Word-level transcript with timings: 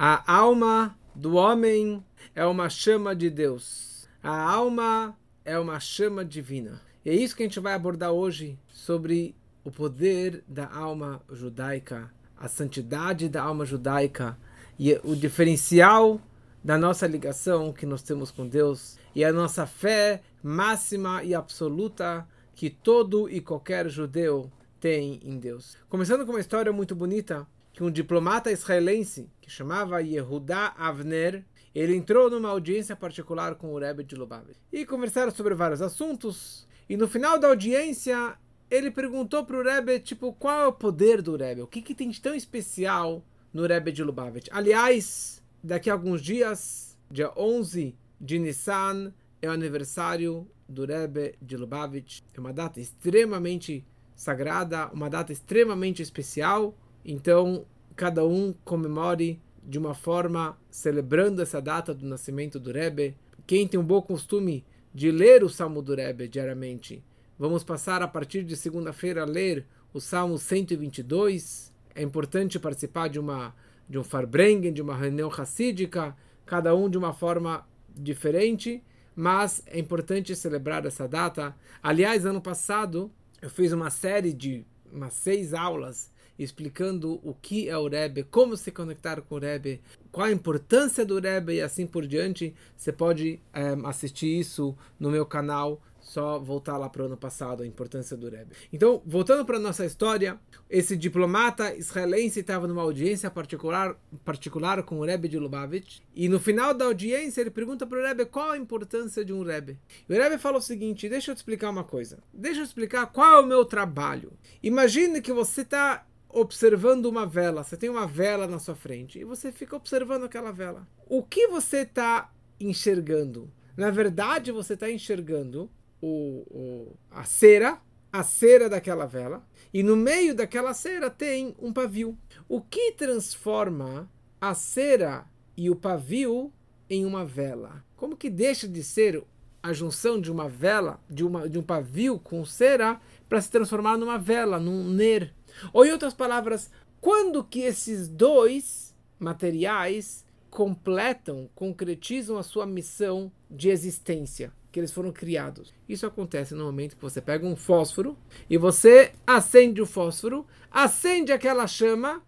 A 0.00 0.32
alma 0.32 0.96
do 1.12 1.34
homem 1.34 2.04
é 2.32 2.46
uma 2.46 2.70
chama 2.70 3.16
de 3.16 3.28
Deus. 3.28 4.08
A 4.22 4.48
alma 4.48 5.18
é 5.44 5.58
uma 5.58 5.80
chama 5.80 6.24
divina. 6.24 6.80
E 7.04 7.10
é 7.10 7.14
isso 7.16 7.34
que 7.34 7.42
a 7.42 7.46
gente 7.46 7.58
vai 7.58 7.74
abordar 7.74 8.12
hoje 8.12 8.56
sobre 8.68 9.34
o 9.64 9.72
poder 9.72 10.44
da 10.46 10.72
alma 10.72 11.20
judaica, 11.32 12.12
a 12.36 12.46
santidade 12.46 13.28
da 13.28 13.42
alma 13.42 13.66
judaica 13.66 14.38
e 14.78 14.92
o 15.02 15.16
diferencial 15.16 16.20
da 16.62 16.78
nossa 16.78 17.04
ligação 17.04 17.72
que 17.72 17.84
nós 17.84 18.00
temos 18.00 18.30
com 18.30 18.46
Deus 18.46 19.00
e 19.16 19.24
a 19.24 19.32
nossa 19.32 19.66
fé 19.66 20.22
máxima 20.40 21.24
e 21.24 21.34
absoluta 21.34 22.24
que 22.54 22.70
todo 22.70 23.28
e 23.28 23.40
qualquer 23.40 23.88
judeu 23.88 24.48
tem 24.78 25.18
em 25.24 25.40
Deus. 25.40 25.76
Começando 25.88 26.24
com 26.24 26.30
uma 26.30 26.40
história 26.40 26.72
muito 26.72 26.94
bonita 26.94 27.44
que 27.78 27.84
um 27.84 27.92
diplomata 27.92 28.50
israelense 28.50 29.30
que 29.40 29.48
chamava 29.48 30.02
Yehuda 30.02 30.72
Avner, 30.76 31.44
ele 31.72 31.94
entrou 31.94 32.28
numa 32.28 32.48
audiência 32.48 32.96
particular 32.96 33.54
com 33.54 33.72
o 33.72 33.78
Rebbe 33.78 34.02
de 34.02 34.16
Lubavitch 34.16 34.56
e 34.72 34.84
conversaram 34.84 35.30
sobre 35.30 35.54
vários 35.54 35.80
assuntos. 35.80 36.66
E 36.88 36.96
no 36.96 37.06
final 37.06 37.38
da 37.38 37.46
audiência, 37.46 38.36
ele 38.68 38.90
perguntou 38.90 39.44
para 39.44 39.56
o 39.56 39.62
Rebbe, 39.62 40.00
tipo, 40.00 40.32
qual 40.32 40.60
é 40.60 40.66
o 40.66 40.72
poder 40.72 41.22
do 41.22 41.36
Rebbe? 41.36 41.62
O 41.62 41.68
que, 41.68 41.80
que 41.80 41.94
tem 41.94 42.10
de 42.10 42.20
tão 42.20 42.34
especial 42.34 43.24
no 43.54 43.64
Rebbe 43.64 43.92
de 43.92 44.02
Lubavitch? 44.02 44.48
Aliás, 44.50 45.40
daqui 45.62 45.88
a 45.88 45.92
alguns 45.92 46.20
dias, 46.20 46.98
dia 47.08 47.30
11 47.36 47.94
de 48.20 48.40
Nissan, 48.40 49.14
é 49.40 49.48
o 49.48 49.52
aniversário 49.52 50.50
do 50.68 50.84
Rebbe 50.84 51.36
de 51.40 51.56
Lubavitch. 51.56 52.22
É 52.34 52.40
uma 52.40 52.52
data 52.52 52.80
extremamente 52.80 53.86
sagrada, 54.16 54.88
uma 54.92 55.08
data 55.08 55.32
extremamente 55.32 56.02
especial. 56.02 56.76
Então, 57.04 57.64
cada 57.96 58.24
um 58.24 58.54
comemore 58.64 59.40
de 59.62 59.78
uma 59.78 59.94
forma 59.94 60.58
celebrando 60.70 61.42
essa 61.42 61.60
data 61.60 61.94
do 61.94 62.06
nascimento 62.06 62.58
do 62.58 62.72
Rebbe. 62.72 63.16
Quem 63.46 63.68
tem 63.68 63.78
um 63.78 63.84
bom 63.84 64.00
costume 64.00 64.64
de 64.94 65.10
ler 65.10 65.44
o 65.44 65.48
Salmo 65.48 65.82
do 65.82 65.94
Rebbe 65.94 66.26
diariamente, 66.26 67.04
vamos 67.38 67.62
passar 67.62 68.02
a 68.02 68.08
partir 68.08 68.42
de 68.44 68.56
segunda-feira 68.56 69.22
a 69.22 69.26
ler 69.26 69.66
o 69.92 70.00
Salmo 70.00 70.38
122. 70.38 71.72
É 71.94 72.02
importante 72.02 72.58
participar 72.58 73.08
de 73.08 73.18
uma 73.18 73.54
de 73.88 73.98
um 73.98 74.04
Farbrengen, 74.04 74.72
de 74.72 74.82
uma 74.82 74.94
reunião 74.94 75.30
racídica, 75.30 76.14
cada 76.44 76.74
um 76.74 76.90
de 76.90 76.98
uma 76.98 77.14
forma 77.14 77.66
diferente, 77.96 78.84
mas 79.16 79.62
é 79.66 79.78
importante 79.78 80.36
celebrar 80.36 80.84
essa 80.84 81.08
data. 81.08 81.56
Aliás, 81.82 82.26
ano 82.26 82.40
passado 82.40 83.10
eu 83.40 83.48
fiz 83.48 83.72
uma 83.72 83.88
série 83.88 84.32
de 84.32 84.64
umas 84.92 85.14
seis 85.14 85.54
aulas 85.54 86.10
explicando 86.38 87.20
o 87.22 87.34
que 87.34 87.68
é 87.68 87.76
o 87.76 87.88
Rebbe, 87.88 88.22
como 88.24 88.56
se 88.56 88.70
conectar 88.70 89.20
com 89.20 89.34
o 89.34 89.38
Rebbe, 89.38 89.80
qual 90.12 90.26
a 90.26 90.32
importância 90.32 91.04
do 91.04 91.18
Rebbe 91.18 91.54
e 91.54 91.60
assim 91.60 91.86
por 91.86 92.06
diante. 92.06 92.54
Você 92.76 92.92
pode 92.92 93.40
é, 93.52 93.76
assistir 93.84 94.38
isso 94.38 94.76
no 94.98 95.10
meu 95.10 95.26
canal 95.26 95.80
só 96.08 96.38
voltar 96.38 96.78
lá 96.78 96.88
para 96.88 97.02
o 97.02 97.06
ano 97.06 97.16
passado, 97.16 97.62
a 97.62 97.66
importância 97.66 98.16
do 98.16 98.28
Rebbe. 98.28 98.52
Então, 98.72 99.02
voltando 99.04 99.44
para 99.44 99.56
a 99.56 99.60
nossa 99.60 99.84
história, 99.84 100.38
esse 100.70 100.96
diplomata 100.96 101.74
israelense 101.74 102.40
estava 102.40 102.66
numa 102.66 102.82
audiência 102.82 103.30
particular, 103.30 103.94
particular 104.24 104.82
com 104.82 104.98
o 104.98 105.04
Rebbe 105.04 105.28
de 105.28 105.38
Lubavitch, 105.38 106.00
e 106.14 106.28
no 106.28 106.40
final 106.40 106.72
da 106.72 106.86
audiência 106.86 107.42
ele 107.42 107.50
pergunta 107.50 107.86
para 107.86 107.98
o 107.98 108.02
Rebbe 108.02 108.24
qual 108.24 108.52
a 108.52 108.58
importância 108.58 109.22
de 109.22 109.32
um 109.32 109.42
Rebbe. 109.42 109.78
E 110.08 110.12
o 110.12 110.16
Rebbe 110.16 110.38
fala 110.38 110.58
o 110.58 110.62
seguinte, 110.62 111.08
deixa 111.08 111.30
eu 111.30 111.34
te 111.34 111.38
explicar 111.38 111.68
uma 111.68 111.84
coisa, 111.84 112.18
deixa 112.32 112.60
eu 112.60 112.64
explicar 112.64 113.06
qual 113.06 113.40
é 113.40 113.40
o 113.40 113.46
meu 113.46 113.64
trabalho. 113.64 114.32
Imagine 114.62 115.20
que 115.20 115.32
você 115.32 115.60
está 115.60 116.06
observando 116.28 117.06
uma 117.06 117.26
vela, 117.26 117.64
você 117.64 117.76
tem 117.76 117.88
uma 117.88 118.06
vela 118.06 118.46
na 118.46 118.58
sua 118.58 118.74
frente, 118.74 119.18
e 119.18 119.24
você 119.24 119.50
fica 119.50 119.76
observando 119.76 120.24
aquela 120.24 120.52
vela. 120.52 120.86
O 121.06 121.22
que 121.22 121.48
você 121.48 121.78
está 121.78 122.30
enxergando? 122.60 123.50
Na 123.76 123.90
verdade, 123.90 124.52
você 124.52 124.74
está 124.74 124.90
enxergando 124.90 125.70
o, 126.00 126.44
o, 126.50 126.96
a 127.10 127.24
cera, 127.24 127.80
a 128.12 128.22
cera 128.22 128.68
daquela 128.68 129.06
vela, 129.06 129.46
e 129.72 129.82
no 129.82 129.96
meio 129.96 130.34
daquela 130.34 130.74
cera 130.74 131.10
tem 131.10 131.54
um 131.58 131.72
pavio. 131.72 132.16
O 132.48 132.60
que 132.60 132.92
transforma 132.92 134.10
a 134.40 134.54
cera 134.54 135.26
e 135.56 135.70
o 135.70 135.76
pavio 135.76 136.52
em 136.88 137.04
uma 137.04 137.24
vela? 137.24 137.84
Como 137.96 138.16
que 138.16 138.30
deixa 138.30 138.66
de 138.66 138.82
ser 138.82 139.22
a 139.62 139.72
junção 139.72 140.20
de 140.20 140.30
uma 140.30 140.48
vela, 140.48 141.00
de, 141.08 141.24
uma, 141.24 141.48
de 141.48 141.58
um 141.58 141.62
pavio 141.62 142.18
com 142.18 142.44
cera, 142.44 143.00
para 143.28 143.40
se 143.40 143.50
transformar 143.50 143.96
numa 143.96 144.18
vela, 144.18 144.58
num 144.58 144.88
ner? 144.88 145.34
Ou 145.72 145.84
em 145.84 145.92
outras 145.92 146.14
palavras, 146.14 146.70
quando 147.00 147.44
que 147.44 147.60
esses 147.60 148.08
dois 148.08 148.94
materiais 149.18 150.24
completam, 150.50 151.48
concretizam 151.54 152.38
a 152.38 152.42
sua 152.42 152.66
missão 152.66 153.30
de 153.50 153.68
existência? 153.68 154.52
que 154.70 154.78
eles 154.78 154.92
foram 154.92 155.10
criados. 155.10 155.72
Isso 155.88 156.06
acontece 156.06 156.54
no 156.54 156.64
momento 156.64 156.96
que 156.96 157.02
você 157.02 157.20
pega 157.20 157.46
um 157.46 157.56
fósforo 157.56 158.16
e 158.48 158.56
você 158.56 159.12
acende 159.26 159.80
o 159.80 159.86
fósforo, 159.86 160.46
acende 160.70 161.32
aquela 161.32 161.66
chama, 161.66 162.22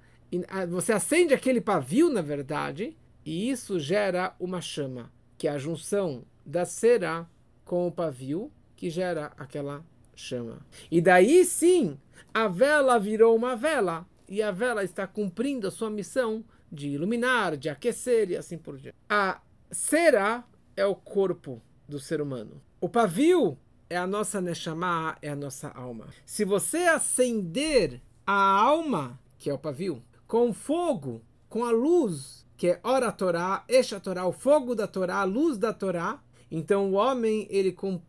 ah, 0.48 0.66
você 0.66 0.92
acende 0.92 1.34
aquele 1.34 1.60
pavio, 1.60 2.08
na 2.10 2.22
verdade, 2.22 2.96
e 3.24 3.50
isso 3.50 3.78
gera 3.78 4.34
uma 4.40 4.60
chama, 4.60 5.12
que 5.36 5.46
é 5.46 5.50
a 5.50 5.58
junção 5.58 6.24
da 6.44 6.64
cera 6.64 7.28
com 7.64 7.86
o 7.86 7.92
pavio, 7.92 8.50
que 8.74 8.88
gera 8.88 9.32
aquela 9.36 9.84
chama. 10.20 10.58
E 10.90 11.00
daí 11.00 11.44
sim, 11.44 11.98
a 12.32 12.46
vela 12.48 12.98
virou 12.98 13.34
uma 13.34 13.56
vela, 13.56 14.06
e 14.28 14.42
a 14.42 14.50
vela 14.50 14.84
está 14.84 15.06
cumprindo 15.06 15.66
a 15.66 15.70
sua 15.70 15.90
missão 15.90 16.44
de 16.70 16.88
iluminar, 16.90 17.56
de 17.56 17.68
aquecer 17.68 18.30
e 18.30 18.36
assim 18.36 18.56
por 18.56 18.78
diante. 18.78 18.96
A 19.08 19.40
cera 19.70 20.44
é 20.76 20.86
o 20.86 20.94
corpo 20.94 21.60
do 21.88 21.98
ser 21.98 22.20
humano. 22.20 22.62
O 22.80 22.88
pavio 22.88 23.58
é 23.88 23.96
a 23.96 24.06
nossa 24.06 24.40
neshama, 24.40 25.16
é 25.20 25.30
a 25.30 25.36
nossa 25.36 25.68
alma. 25.68 26.06
Se 26.24 26.44
você 26.44 26.78
acender 26.84 28.00
a 28.24 28.60
alma, 28.60 29.18
que 29.36 29.50
é 29.50 29.52
o 29.52 29.58
pavio, 29.58 30.02
com 30.28 30.54
fogo, 30.54 31.22
com 31.48 31.64
a 31.64 31.72
luz, 31.72 32.46
que 32.56 32.68
é 32.68 32.80
ora 32.84 33.10
Torá, 33.10 33.64
Esha 33.68 33.98
Torá, 33.98 34.24
o 34.26 34.32
fogo 34.32 34.76
da 34.76 34.86
Torá, 34.86 35.16
a 35.16 35.24
luz 35.24 35.58
da 35.58 35.72
Torá, 35.72 36.22
então 36.48 36.90
o 36.90 36.94
homem 36.94 37.48
ele 37.50 37.72
com, 37.72 38.00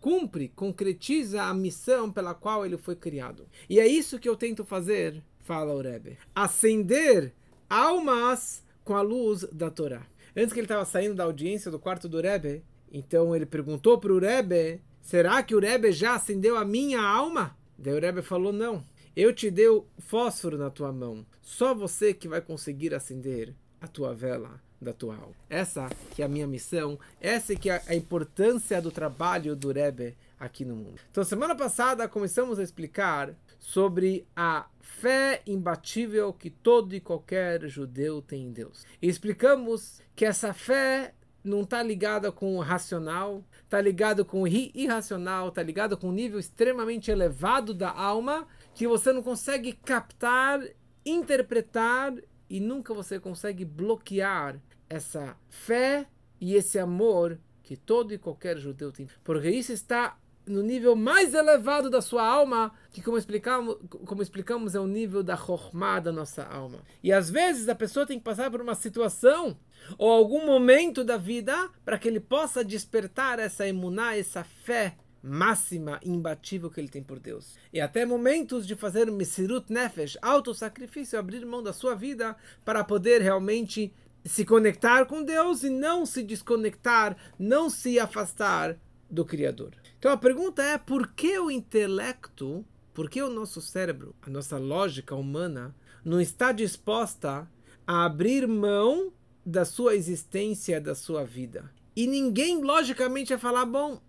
cumpre, 0.00 0.48
concretiza 0.54 1.42
a 1.42 1.54
missão 1.54 2.10
pela 2.10 2.34
qual 2.34 2.64
ele 2.64 2.76
foi 2.76 2.94
criado. 2.94 3.46
E 3.68 3.80
é 3.80 3.86
isso 3.86 4.18
que 4.18 4.28
eu 4.28 4.36
tento 4.36 4.64
fazer, 4.64 5.22
fala 5.40 5.74
o 5.74 5.80
Rebbe. 5.80 6.18
Acender 6.34 7.32
almas 7.68 8.64
com 8.84 8.94
a 8.94 9.02
luz 9.02 9.44
da 9.52 9.70
Torá. 9.70 10.06
Antes 10.36 10.52
que 10.52 10.60
ele 10.60 10.64
estava 10.64 10.84
saindo 10.84 11.14
da 11.14 11.24
audiência 11.24 11.70
do 11.70 11.78
quarto 11.78 12.08
do 12.08 12.20
Rebbe, 12.20 12.64
então 12.90 13.34
ele 13.34 13.44
perguntou 13.44 13.98
para 13.98 14.12
o 14.12 14.18
Rebbe: 14.18 14.80
será 15.00 15.42
que 15.42 15.54
o 15.54 15.60
Rebbe 15.60 15.92
já 15.92 16.14
acendeu 16.14 16.56
a 16.56 16.64
minha 16.64 17.00
alma? 17.02 17.56
Daí 17.76 17.94
o 17.94 18.00
Rebbe 18.00 18.22
falou: 18.22 18.52
não. 18.52 18.84
Eu 19.14 19.34
te 19.34 19.50
dei 19.50 19.68
o 19.68 19.84
fósforo 19.98 20.56
na 20.56 20.70
tua 20.70 20.90
mão. 20.90 21.26
Só 21.42 21.74
você 21.74 22.14
que 22.14 22.26
vai 22.26 22.40
conseguir 22.40 22.94
acender 22.94 23.54
a 23.78 23.86
tua 23.86 24.14
vela 24.14 24.58
da 24.82 24.92
tua 24.92 25.14
alma. 25.14 25.34
Essa 25.48 25.88
que 26.10 26.22
é 26.22 26.24
a 26.24 26.28
minha 26.28 26.46
missão, 26.46 26.98
essa 27.20 27.54
que 27.54 27.70
é 27.70 27.82
a 27.86 27.94
importância 27.94 28.80
do 28.80 28.90
trabalho 28.90 29.56
do 29.56 29.72
Rebbe 29.72 30.16
aqui 30.38 30.64
no 30.64 30.74
mundo. 30.74 31.00
Então, 31.10 31.22
semana 31.22 31.54
passada 31.54 32.08
começamos 32.08 32.58
a 32.58 32.62
explicar 32.62 33.32
sobre 33.60 34.26
a 34.34 34.66
fé 34.80 35.40
imbatível 35.46 36.32
que 36.32 36.50
todo 36.50 36.94
e 36.94 37.00
qualquer 37.00 37.68
judeu 37.68 38.20
tem 38.20 38.46
em 38.46 38.52
Deus. 38.52 38.84
E 39.00 39.08
explicamos 39.08 40.00
que 40.16 40.24
essa 40.24 40.52
fé 40.52 41.14
não 41.44 41.62
está 41.62 41.82
ligada 41.82 42.30
com 42.30 42.56
o 42.56 42.60
racional, 42.60 43.44
está 43.64 43.80
ligado 43.80 44.24
com 44.24 44.42
o 44.42 44.48
irracional, 44.48 45.48
está 45.48 45.62
ligado 45.62 45.96
com 45.96 46.08
um 46.08 46.12
nível 46.12 46.38
extremamente 46.38 47.10
elevado 47.10 47.72
da 47.72 47.90
alma 47.90 48.46
que 48.74 48.86
você 48.86 49.12
não 49.12 49.22
consegue 49.22 49.72
captar, 49.72 50.60
interpretar 51.04 52.14
e 52.48 52.60
nunca 52.60 52.92
você 52.92 53.18
consegue 53.18 53.64
bloquear 53.64 54.60
essa 54.92 55.36
fé 55.48 56.06
e 56.40 56.54
esse 56.54 56.78
amor 56.78 57.38
que 57.62 57.76
todo 57.76 58.12
e 58.12 58.18
qualquer 58.18 58.58
judeu 58.58 58.92
tem. 58.92 59.08
Porque 59.24 59.48
isso 59.48 59.72
está 59.72 60.18
no 60.46 60.62
nível 60.62 60.96
mais 60.96 61.34
elevado 61.34 61.88
da 61.88 62.02
sua 62.02 62.26
alma, 62.26 62.72
que 62.92 63.00
como 63.00 63.16
explicamos, 63.16 63.76
como 64.04 64.22
explicamos 64.22 64.74
é 64.74 64.80
o 64.80 64.86
nível 64.86 65.22
da 65.22 65.36
chokmah 65.36 66.00
da 66.00 66.12
nossa 66.12 66.44
alma. 66.44 66.80
E 67.02 67.12
às 67.12 67.30
vezes 67.30 67.68
a 67.68 67.74
pessoa 67.74 68.04
tem 68.04 68.18
que 68.18 68.24
passar 68.24 68.50
por 68.50 68.60
uma 68.60 68.74
situação 68.74 69.56
ou 69.96 70.10
algum 70.10 70.44
momento 70.44 71.02
da 71.02 71.16
vida 71.16 71.70
para 71.84 71.98
que 71.98 72.08
ele 72.08 72.20
possa 72.20 72.64
despertar 72.64 73.38
essa 73.38 73.66
emuná, 73.66 74.16
essa 74.16 74.44
fé 74.44 74.96
máxima, 75.22 76.00
imbatível 76.04 76.68
que 76.68 76.80
ele 76.80 76.88
tem 76.88 77.02
por 77.02 77.20
Deus. 77.20 77.54
E 77.72 77.80
até 77.80 78.04
momentos 78.04 78.66
de 78.66 78.74
fazer 78.74 79.10
misirut 79.10 79.72
nefesh, 79.72 80.18
auto-sacrifício, 80.20 81.18
abrir 81.18 81.46
mão 81.46 81.62
da 81.62 81.72
sua 81.72 81.94
vida 81.94 82.36
para 82.64 82.82
poder 82.82 83.22
realmente 83.22 83.94
se 84.24 84.44
conectar 84.44 85.06
com 85.06 85.22
Deus 85.22 85.62
e 85.62 85.70
não 85.70 86.06
se 86.06 86.22
desconectar, 86.22 87.16
não 87.38 87.68
se 87.68 87.98
afastar 87.98 88.78
do 89.10 89.24
Criador. 89.24 89.72
Então 89.98 90.10
a 90.10 90.16
pergunta 90.16 90.62
é 90.62 90.78
por 90.78 91.08
que 91.08 91.38
o 91.38 91.50
intelecto, 91.50 92.64
por 92.94 93.10
que 93.10 93.22
o 93.22 93.30
nosso 93.30 93.60
cérebro, 93.60 94.14
a 94.22 94.30
nossa 94.30 94.58
lógica 94.58 95.14
humana, 95.14 95.74
não 96.04 96.20
está 96.20 96.52
disposta 96.52 97.48
a 97.86 98.04
abrir 98.04 98.46
mão 98.46 99.12
da 99.44 99.64
sua 99.64 99.94
existência, 99.94 100.80
da 100.80 100.94
sua 100.94 101.24
vida. 101.24 101.70
E 101.94 102.06
ninguém, 102.06 102.62
logicamente, 102.62 103.30
vai 103.30 103.38
falar: 103.38 103.66
bom, 103.66 104.00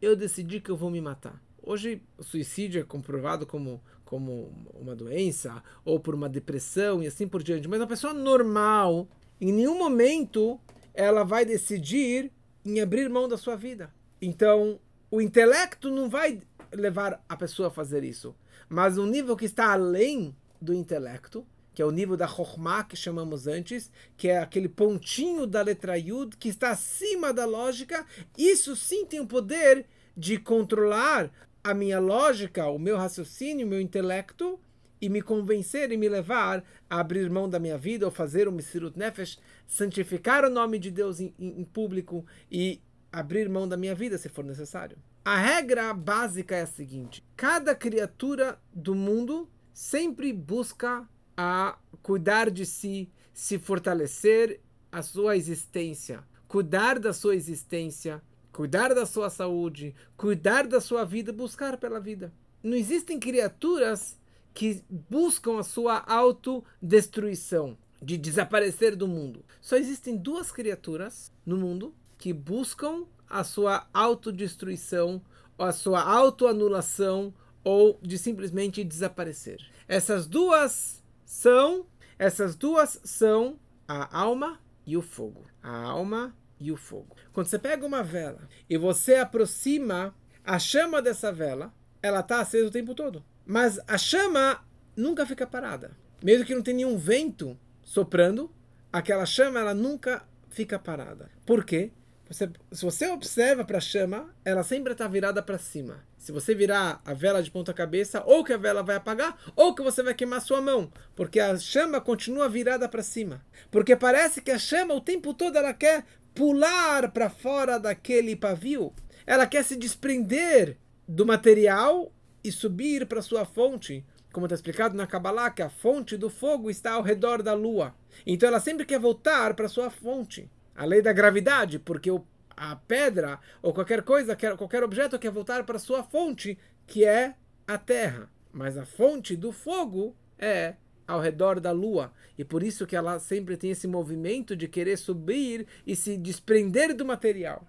eu 0.00 0.16
decidi 0.16 0.60
que 0.60 0.70
eu 0.70 0.76
vou 0.76 0.90
me 0.90 1.00
matar. 1.00 1.40
Hoje, 1.62 2.02
o 2.18 2.24
suicídio 2.24 2.80
é 2.80 2.84
comprovado 2.84 3.46
como, 3.46 3.80
como 4.04 4.52
uma 4.74 4.96
doença 4.96 5.62
ou 5.84 6.00
por 6.00 6.14
uma 6.14 6.28
depressão 6.28 7.02
e 7.02 7.06
assim 7.06 7.28
por 7.28 7.42
diante. 7.42 7.68
Mas 7.68 7.80
uma 7.80 7.86
pessoa 7.86 8.12
normal, 8.12 9.08
em 9.42 9.52
nenhum 9.52 9.76
momento, 9.76 10.60
ela 10.94 11.24
vai 11.24 11.44
decidir 11.44 12.30
em 12.64 12.80
abrir 12.80 13.08
mão 13.08 13.26
da 13.26 13.36
sua 13.36 13.56
vida. 13.56 13.92
Então, 14.20 14.78
o 15.10 15.20
intelecto 15.20 15.90
não 15.90 16.08
vai 16.08 16.40
levar 16.72 17.20
a 17.28 17.36
pessoa 17.36 17.66
a 17.66 17.72
fazer 17.72 18.04
isso. 18.04 18.36
Mas 18.68 18.96
um 18.96 19.04
nível 19.04 19.36
que 19.36 19.46
está 19.46 19.72
além 19.72 20.32
do 20.60 20.72
intelecto, 20.72 21.44
que 21.74 21.82
é 21.82 21.84
o 21.84 21.90
nível 21.90 22.16
da 22.16 22.28
Chokhmah 22.28 22.84
que 22.84 22.94
chamamos 22.94 23.48
antes, 23.48 23.90
que 24.16 24.28
é 24.28 24.38
aquele 24.38 24.68
pontinho 24.68 25.44
da 25.44 25.60
letra 25.60 25.98
Yud 25.98 26.36
que 26.36 26.48
está 26.48 26.70
acima 26.70 27.32
da 27.32 27.44
lógica, 27.44 28.06
isso 28.38 28.76
sim 28.76 29.04
tem 29.04 29.18
o 29.18 29.26
poder 29.26 29.86
de 30.16 30.38
controlar 30.38 31.32
a 31.64 31.74
minha 31.74 31.98
lógica, 31.98 32.68
o 32.68 32.78
meu 32.78 32.96
raciocínio, 32.96 33.66
o 33.66 33.70
meu 33.70 33.80
intelecto 33.80 34.60
e 35.02 35.08
me 35.08 35.20
convencer 35.20 35.90
e 35.90 35.96
me 35.96 36.08
levar 36.08 36.62
a 36.88 37.00
abrir 37.00 37.28
mão 37.28 37.48
da 37.48 37.58
minha 37.58 37.76
vida 37.76 38.06
ou 38.06 38.12
fazer 38.12 38.46
o 38.46 38.52
Misirut 38.52 38.96
Nefesh, 38.96 39.36
santificar 39.66 40.44
o 40.44 40.50
nome 40.50 40.78
de 40.78 40.92
Deus 40.92 41.18
em, 41.18 41.34
em, 41.40 41.64
público 41.64 42.24
e 42.48 42.80
abrir 43.10 43.48
mão 43.48 43.66
da 43.66 43.76
minha 43.76 43.96
vida 43.96 44.16
se 44.16 44.28
for 44.28 44.44
necessário. 44.44 44.96
A 45.24 45.36
regra 45.36 45.92
básica 45.92 46.54
é 46.54 46.62
a 46.62 46.66
seguinte: 46.66 47.24
cada 47.36 47.74
criatura 47.74 48.60
do 48.72 48.94
mundo 48.94 49.50
sempre 49.74 50.32
busca 50.32 51.08
a 51.36 51.76
cuidar 52.00 52.48
de 52.48 52.64
si, 52.64 53.10
se 53.34 53.58
fortalecer 53.58 54.60
a 54.92 55.02
sua 55.02 55.36
existência, 55.36 56.22
cuidar 56.46 57.00
da 57.00 57.12
sua 57.12 57.34
existência, 57.34 58.22
cuidar 58.52 58.94
da 58.94 59.04
sua 59.04 59.30
saúde, 59.30 59.96
cuidar 60.16 60.64
da 60.68 60.80
sua 60.80 61.04
vida, 61.04 61.32
buscar 61.32 61.76
pela 61.76 61.98
vida. 61.98 62.32
Não 62.62 62.76
existem 62.76 63.18
criaturas 63.18 64.21
que 64.54 64.84
buscam 64.88 65.58
a 65.58 65.62
sua 65.62 65.98
autodestruição, 66.06 67.76
de 68.00 68.18
desaparecer 68.18 68.96
do 68.96 69.06
mundo. 69.06 69.44
Só 69.60 69.76
existem 69.76 70.16
duas 70.16 70.50
criaturas 70.50 71.32
no 71.46 71.56
mundo 71.56 71.94
que 72.18 72.32
buscam 72.32 73.04
a 73.28 73.44
sua 73.44 73.86
autodestruição, 73.94 75.22
a 75.58 75.72
sua 75.72 76.02
autoanulação, 76.02 77.32
ou 77.64 77.98
de 78.02 78.18
simplesmente 78.18 78.82
desaparecer. 78.82 79.58
Essas 79.86 80.26
duas 80.26 81.02
são 81.24 81.86
essas 82.18 82.54
duas 82.54 83.00
são 83.02 83.58
a 83.88 84.16
alma 84.16 84.60
e 84.86 84.96
o 84.96 85.02
fogo. 85.02 85.44
A 85.60 85.76
alma 85.76 86.32
e 86.60 86.70
o 86.70 86.76
fogo. 86.76 87.16
Quando 87.32 87.46
você 87.46 87.58
pega 87.58 87.84
uma 87.84 88.02
vela 88.02 88.48
e 88.70 88.78
você 88.78 89.16
aproxima 89.16 90.14
a 90.44 90.56
chama 90.58 91.02
dessa 91.02 91.32
vela, 91.32 91.74
ela 92.00 92.20
está 92.20 92.40
acesa 92.40 92.68
o 92.68 92.70
tempo 92.70 92.94
todo. 92.94 93.24
Mas 93.44 93.80
a 93.86 93.98
chama 93.98 94.64
nunca 94.96 95.26
fica 95.26 95.46
parada. 95.46 95.90
Mesmo 96.22 96.44
que 96.44 96.54
não 96.54 96.62
tenha 96.62 96.76
nenhum 96.76 96.96
vento 96.96 97.58
soprando, 97.82 98.50
aquela 98.92 99.26
chama 99.26 99.60
ela 99.60 99.74
nunca 99.74 100.22
fica 100.48 100.78
parada. 100.78 101.30
Por 101.44 101.64
quê? 101.64 101.90
Você, 102.28 102.48
se 102.70 102.84
você 102.84 103.10
observa 103.10 103.64
para 103.64 103.78
a 103.78 103.80
chama, 103.80 104.34
ela 104.44 104.62
sempre 104.62 104.92
está 104.92 105.06
virada 105.06 105.42
para 105.42 105.58
cima. 105.58 106.02
Se 106.16 106.32
você 106.32 106.54
virar 106.54 107.02
a 107.04 107.12
vela 107.12 107.42
de 107.42 107.50
ponta 107.50 107.74
cabeça, 107.74 108.22
ou 108.24 108.44
que 108.44 108.52
a 108.52 108.56
vela 108.56 108.82
vai 108.82 108.96
apagar, 108.96 109.36
ou 109.54 109.74
que 109.74 109.82
você 109.82 110.02
vai 110.02 110.14
queimar 110.14 110.40
sua 110.40 110.62
mão, 110.62 110.90
porque 111.14 111.40
a 111.40 111.58
chama 111.58 112.00
continua 112.00 112.48
virada 112.48 112.88
para 112.88 113.02
cima. 113.02 113.44
Porque 113.70 113.96
parece 113.96 114.40
que 114.40 114.50
a 114.50 114.58
chama 114.58 114.94
o 114.94 115.00
tempo 115.00 115.34
todo 115.34 115.58
ela 115.58 115.74
quer 115.74 116.04
pular 116.34 117.10
para 117.10 117.28
fora 117.28 117.78
daquele 117.78 118.34
pavio. 118.34 118.94
Ela 119.26 119.46
quer 119.46 119.64
se 119.64 119.76
desprender 119.76 120.78
do 121.06 121.26
material 121.26 122.12
e 122.44 122.50
subir 122.50 123.06
para 123.06 123.22
sua 123.22 123.44
fonte. 123.44 124.04
Como 124.32 124.46
está 124.46 124.54
explicado 124.54 124.96
na 124.96 125.06
Kabbalah, 125.06 125.50
que 125.50 125.62
a 125.62 125.68
fonte 125.68 126.16
do 126.16 126.30
fogo 126.30 126.70
está 126.70 126.92
ao 126.92 127.02
redor 127.02 127.42
da 127.42 127.52
lua. 127.52 127.94
Então 128.26 128.48
ela 128.48 128.60
sempre 128.60 128.86
quer 128.86 128.98
voltar 128.98 129.54
para 129.54 129.68
sua 129.68 129.90
fonte. 129.90 130.50
A 130.74 130.84
lei 130.84 131.02
da 131.02 131.12
gravidade, 131.12 131.78
porque 131.78 132.10
o, 132.10 132.24
a 132.56 132.74
pedra 132.76 133.38
ou 133.60 133.74
qualquer 133.74 134.02
coisa, 134.02 134.36
qualquer 134.56 134.82
objeto 134.82 135.18
quer 135.18 135.30
voltar 135.30 135.64
para 135.64 135.78
sua 135.78 136.02
fonte, 136.02 136.58
que 136.86 137.04
é 137.04 137.34
a 137.66 137.76
terra. 137.76 138.30
Mas 138.50 138.78
a 138.78 138.86
fonte 138.86 139.36
do 139.36 139.52
fogo 139.52 140.16
é 140.38 140.76
ao 141.06 141.20
redor 141.20 141.60
da 141.60 141.72
lua. 141.72 142.12
E 142.38 142.44
por 142.44 142.62
isso 142.62 142.86
que 142.86 142.96
ela 142.96 143.18
sempre 143.18 143.56
tem 143.56 143.70
esse 143.70 143.86
movimento 143.86 144.56
de 144.56 144.66
querer 144.66 144.96
subir 144.96 145.66
e 145.86 145.94
se 145.94 146.16
desprender 146.16 146.94
do 146.94 147.04
material. 147.04 147.66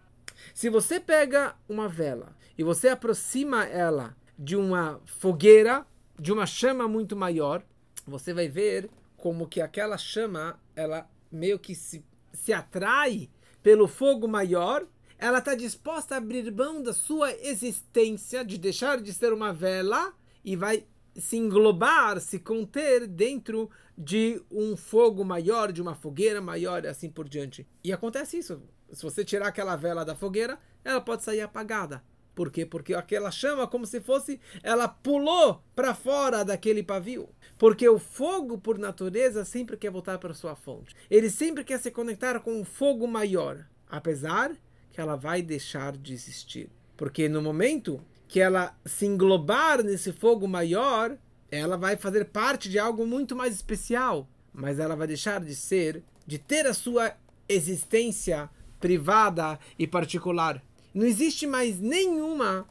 Se 0.54 0.70
você 0.70 1.00
pega 1.00 1.56
uma 1.68 1.88
vela 1.88 2.36
e 2.58 2.64
você 2.64 2.90
aproxima 2.90 3.66
ela 3.66 4.16
de 4.38 4.56
uma 4.56 5.02
fogueira, 5.06 5.86
de 6.20 6.32
uma 6.32 6.46
chama 6.46 6.88
muito 6.88 7.16
maior, 7.16 7.64
você 8.06 8.34
vai 8.34 8.48
ver 8.48 8.90
como 9.18 9.48
que 9.48 9.62
aquela 9.62 9.98
chama, 9.98 10.60
ela 10.76 11.10
meio 11.32 11.58
que 11.58 11.74
se, 11.74 12.04
se 12.34 12.52
atrai 12.52 13.30
pelo 13.62 13.88
fogo 13.88 14.28
maior, 14.28 14.86
ela 15.18 15.40
está 15.40 15.56
disposta 15.56 16.16
a 16.16 16.18
abrir 16.18 16.52
mão 16.52 16.84
da 16.84 16.94
sua 16.94 17.32
existência, 17.32 18.44
de 18.44 18.58
deixar 18.58 19.00
de 19.02 19.14
ser 19.14 19.32
uma 19.32 19.54
vela, 19.54 20.14
e 20.44 20.56
vai 20.56 20.86
se 21.16 21.38
englobar, 21.38 22.20
se 22.20 22.40
conter 22.40 23.08
dentro 23.08 23.70
de 23.98 24.42
um 24.52 24.76
fogo 24.76 25.24
maior, 25.24 25.72
de 25.72 25.82
uma 25.82 25.96
fogueira 25.96 26.42
maior 26.42 26.84
e 26.84 26.88
assim 26.88 27.10
por 27.10 27.30
diante. 27.30 27.68
E 27.84 27.94
acontece 27.94 28.38
isso. 28.38 28.62
Se 28.92 29.04
você 29.04 29.24
tirar 29.24 29.48
aquela 29.48 29.76
vela 29.76 30.04
da 30.04 30.16
fogueira, 30.16 30.60
ela 30.84 31.00
pode 31.00 31.24
sair 31.24 31.42
apagada. 31.42 32.04
Por 32.36 32.52
quê? 32.52 32.66
Porque 32.66 32.94
aquela 32.94 33.30
chama, 33.30 33.68
como 33.68 33.86
se 33.86 34.02
fosse, 34.02 34.40
ela 34.64 34.88
pulou 34.88 35.62
para 35.76 35.94
fora 35.94 36.44
daquele 36.44 36.82
pavio. 36.82 37.30
Porque 37.58 37.88
o 37.88 38.00
fogo, 38.00 38.58
por 38.58 38.78
natureza, 38.78 39.46
sempre 39.46 39.78
quer 39.78 39.92
voltar 39.92 40.18
para 40.18 40.34
sua 40.34 40.56
fonte. 40.56 40.96
Ele 41.10 41.30
sempre 41.30 41.64
quer 41.64 41.80
se 41.80 41.92
conectar 41.92 42.40
com 42.40 42.60
um 42.60 42.66
fogo 42.66 43.08
maior. 43.08 43.66
Apesar 43.88 44.52
que 44.92 45.00
ela 45.00 45.16
vai 45.16 45.42
deixar 45.42 45.96
de 45.96 46.14
existir. 46.14 46.70
Porque 46.98 47.30
no 47.30 47.42
momento 47.42 48.02
que 48.28 48.40
ela 48.40 48.76
se 48.86 49.06
englobar 49.06 49.84
nesse 49.84 50.12
fogo 50.12 50.48
maior, 50.48 51.18
ela 51.52 51.78
vai 51.78 51.96
fazer 51.96 52.26
parte 52.26 52.70
de 52.70 52.80
algo 52.80 53.06
muito 53.06 53.36
mais 53.36 53.54
especial, 53.54 54.28
mas 54.52 54.80
ela 54.80 54.96
vai 54.96 55.06
deixar 55.06 55.40
de 55.40 55.56
ser, 55.56 56.04
de 56.26 56.40
ter 56.40 56.66
a 56.66 56.74
sua 56.74 57.14
existência 57.48 58.50
privada 58.80 59.60
e 59.78 59.86
particular. 59.86 60.64
Não 60.94 61.06
existe 61.06 61.48
mais 61.48 61.80
nenhuma, 61.80 62.68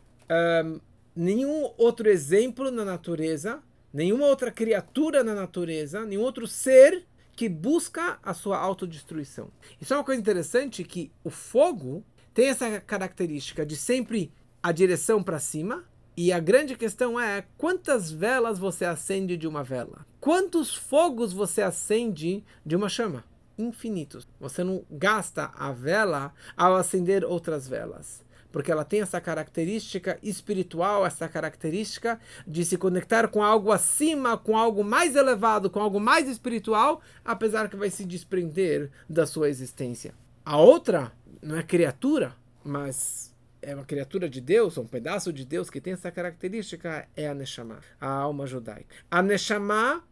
um, 0.65 0.81
nenhum 1.15 1.73
outro 1.77 2.09
exemplo 2.09 2.71
na 2.71 2.85
natureza, 2.85 3.63
nenhuma 3.93 4.27
outra 4.27 4.51
criatura 4.51 5.25
na 5.25 5.35
natureza, 5.35 6.05
nenhum 6.05 6.23
outro 6.23 6.47
ser 6.47 7.05
que 7.35 7.49
busca 7.49 8.19
a 8.23 8.33
sua 8.33 8.59
autodestruição. 8.59 9.51
Isso 9.81 9.93
é 9.93 9.97
uma 9.97 10.05
coisa 10.05 10.21
interessante 10.21 10.85
que 10.85 11.11
o 11.25 11.31
fogo 11.31 12.05
tem 12.33 12.49
essa 12.49 12.81
característica 12.81 13.67
de 13.67 13.77
sempre 13.77 14.33
a 14.63 14.71
direção 14.71 15.23
para 15.23 15.39
cima. 15.39 15.85
E 16.17 16.31
a 16.31 16.39
grande 16.39 16.77
questão 16.77 17.19
é 17.19 17.45
quantas 17.57 18.13
velas 18.13 18.59
você 18.59 18.85
acende 18.85 19.37
de 19.37 19.49
uma 19.49 19.65
vela? 19.65 20.07
Quantos 20.21 20.75
fogos 20.75 21.33
você 21.33 21.63
acende 21.63 22.45
de 22.65 22.77
uma 22.77 22.89
chama? 22.89 23.25
Infinitos. 23.63 24.27
Você 24.41 24.65
não 24.65 24.85
gasta 24.91 25.51
a 25.55 25.73
vela 25.73 26.33
ao 26.57 26.77
acender 26.77 27.25
outras 27.25 27.69
velas. 27.69 28.25
Porque 28.51 28.71
ela 28.71 28.85
tem 28.85 29.01
essa 29.01 29.21
característica 29.21 30.19
espiritual, 30.23 31.07
essa 31.07 31.27
característica 31.27 32.21
de 32.47 32.65
se 32.65 32.77
conectar 32.77 33.29
com 33.29 33.43
algo 33.43 33.73
acima, 33.73 34.37
com 34.37 34.57
algo 34.57 34.85
mais 34.85 35.17
elevado, 35.17 35.71
com 35.71 35.81
algo 35.81 35.99
mais 35.99 36.29
espiritual, 36.29 37.01
apesar 37.25 37.71
que 37.71 37.77
vai 37.77 37.89
se 37.89 38.05
desprender 38.05 38.91
da 39.09 39.27
sua 39.27 39.49
existência. 39.49 40.15
A 40.45 40.59
outra 40.59 41.13
não 41.41 41.57
é 41.57 41.63
criatura, 41.63 42.37
mas 42.63 43.33
é 43.63 43.75
uma 43.75 43.85
criatura 43.85 44.29
de 44.29 44.41
Deus, 44.41 44.77
um 44.77 44.87
pedaço 44.87 45.33
de 45.33 45.45
Deus 45.45 45.71
que 45.71 45.81
tem 45.81 45.93
essa 45.93 46.11
característica, 46.11 47.09
é 47.17 47.29
a 47.29 47.35
Neshama, 47.35 47.79
a 48.01 48.09
alma 48.09 48.47
judaica. 48.47 48.95
A 49.11 49.23
Neshama, 49.23 50.03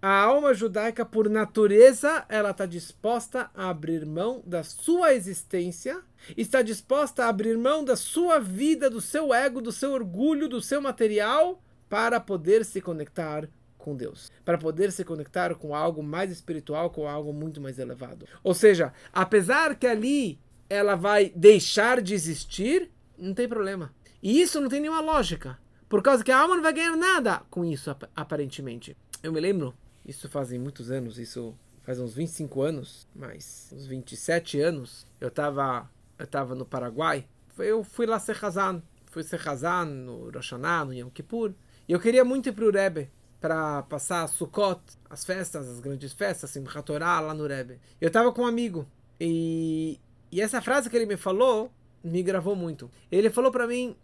a 0.00 0.22
alma 0.22 0.54
judaica, 0.54 1.04
por 1.04 1.28
natureza, 1.28 2.24
ela 2.28 2.50
está 2.50 2.66
disposta 2.66 3.50
a 3.54 3.68
abrir 3.68 4.06
mão 4.06 4.42
da 4.46 4.62
sua 4.62 5.12
existência, 5.12 6.00
está 6.36 6.62
disposta 6.62 7.24
a 7.24 7.28
abrir 7.28 7.58
mão 7.58 7.84
da 7.84 7.96
sua 7.96 8.38
vida, 8.38 8.88
do 8.88 9.00
seu 9.00 9.34
ego, 9.34 9.60
do 9.60 9.72
seu 9.72 9.92
orgulho, 9.92 10.48
do 10.48 10.62
seu 10.62 10.80
material, 10.80 11.60
para 11.88 12.20
poder 12.20 12.64
se 12.64 12.80
conectar 12.80 13.48
com 13.76 13.96
Deus, 13.96 14.30
para 14.44 14.58
poder 14.58 14.92
se 14.92 15.04
conectar 15.04 15.54
com 15.54 15.74
algo 15.74 16.02
mais 16.02 16.30
espiritual, 16.30 16.90
com 16.90 17.08
algo 17.08 17.32
muito 17.32 17.60
mais 17.60 17.78
elevado. 17.78 18.26
Ou 18.44 18.54
seja, 18.54 18.92
apesar 19.12 19.74
que 19.74 19.86
ali 19.86 20.38
ela 20.70 20.94
vai 20.94 21.32
deixar 21.34 22.00
de 22.00 22.14
existir, 22.14 22.90
não 23.16 23.34
tem 23.34 23.48
problema. 23.48 23.92
E 24.22 24.40
isso 24.40 24.60
não 24.60 24.68
tem 24.68 24.80
nenhuma 24.80 25.00
lógica. 25.00 25.58
Por 25.88 26.02
causa 26.02 26.22
que 26.22 26.30
a 26.30 26.38
alma 26.38 26.54
não 26.54 26.62
vai 26.62 26.72
ganhar 26.72 26.96
nada 26.96 27.42
com 27.50 27.64
isso, 27.64 27.90
aparentemente. 28.14 28.96
Eu 29.22 29.32
me 29.32 29.40
lembro, 29.40 29.74
isso 30.08 30.28
fazem 30.28 30.58
muitos 30.58 30.90
anos, 30.90 31.18
isso 31.18 31.54
faz 31.82 32.00
uns 32.00 32.14
25 32.14 32.62
anos, 32.62 33.06
mais 33.14 33.70
uns 33.72 33.86
27 33.86 34.60
anos, 34.60 35.06
eu 35.20 35.28
estava 35.28 35.88
eu 36.18 36.26
tava 36.26 36.54
no 36.54 36.66
Paraguai. 36.66 37.26
Eu 37.56 37.84
fui 37.84 38.04
lá 38.04 38.18
ser 38.18 38.44
Hazan. 38.44 38.82
Fui 39.06 39.22
ser 39.22 39.40
Hazan 39.48 39.84
no 39.84 40.30
Rosh 40.30 40.52
no 40.52 40.92
Yom 40.92 41.10
Kippur. 41.10 41.54
E 41.88 41.92
eu 41.92 42.00
queria 42.00 42.24
muito 42.24 42.48
ir 42.48 42.52
para 42.52 42.64
o 42.64 42.70
Rebbe 42.70 43.10
para 43.40 43.82
passar 43.84 44.28
Sukkot, 44.28 44.80
as 45.08 45.24
festas, 45.24 45.68
as 45.68 45.78
grandes 45.78 46.12
festas, 46.12 46.50
Simchat 46.50 46.84
Torah 46.84 47.20
lá 47.20 47.34
no 47.34 47.46
Rebbe. 47.46 47.78
Eu 48.00 48.08
estava 48.08 48.32
com 48.32 48.42
um 48.42 48.46
amigo 48.46 48.86
e, 49.20 50.00
e 50.30 50.40
essa 50.40 50.60
frase 50.60 50.90
que 50.90 50.96
ele 50.96 51.06
me 51.06 51.16
falou 51.16 51.72
me 52.02 52.22
gravou 52.22 52.56
muito. 52.56 52.90
Ele 53.10 53.30
falou 53.30 53.52
para 53.52 53.66
mim: 53.66 53.96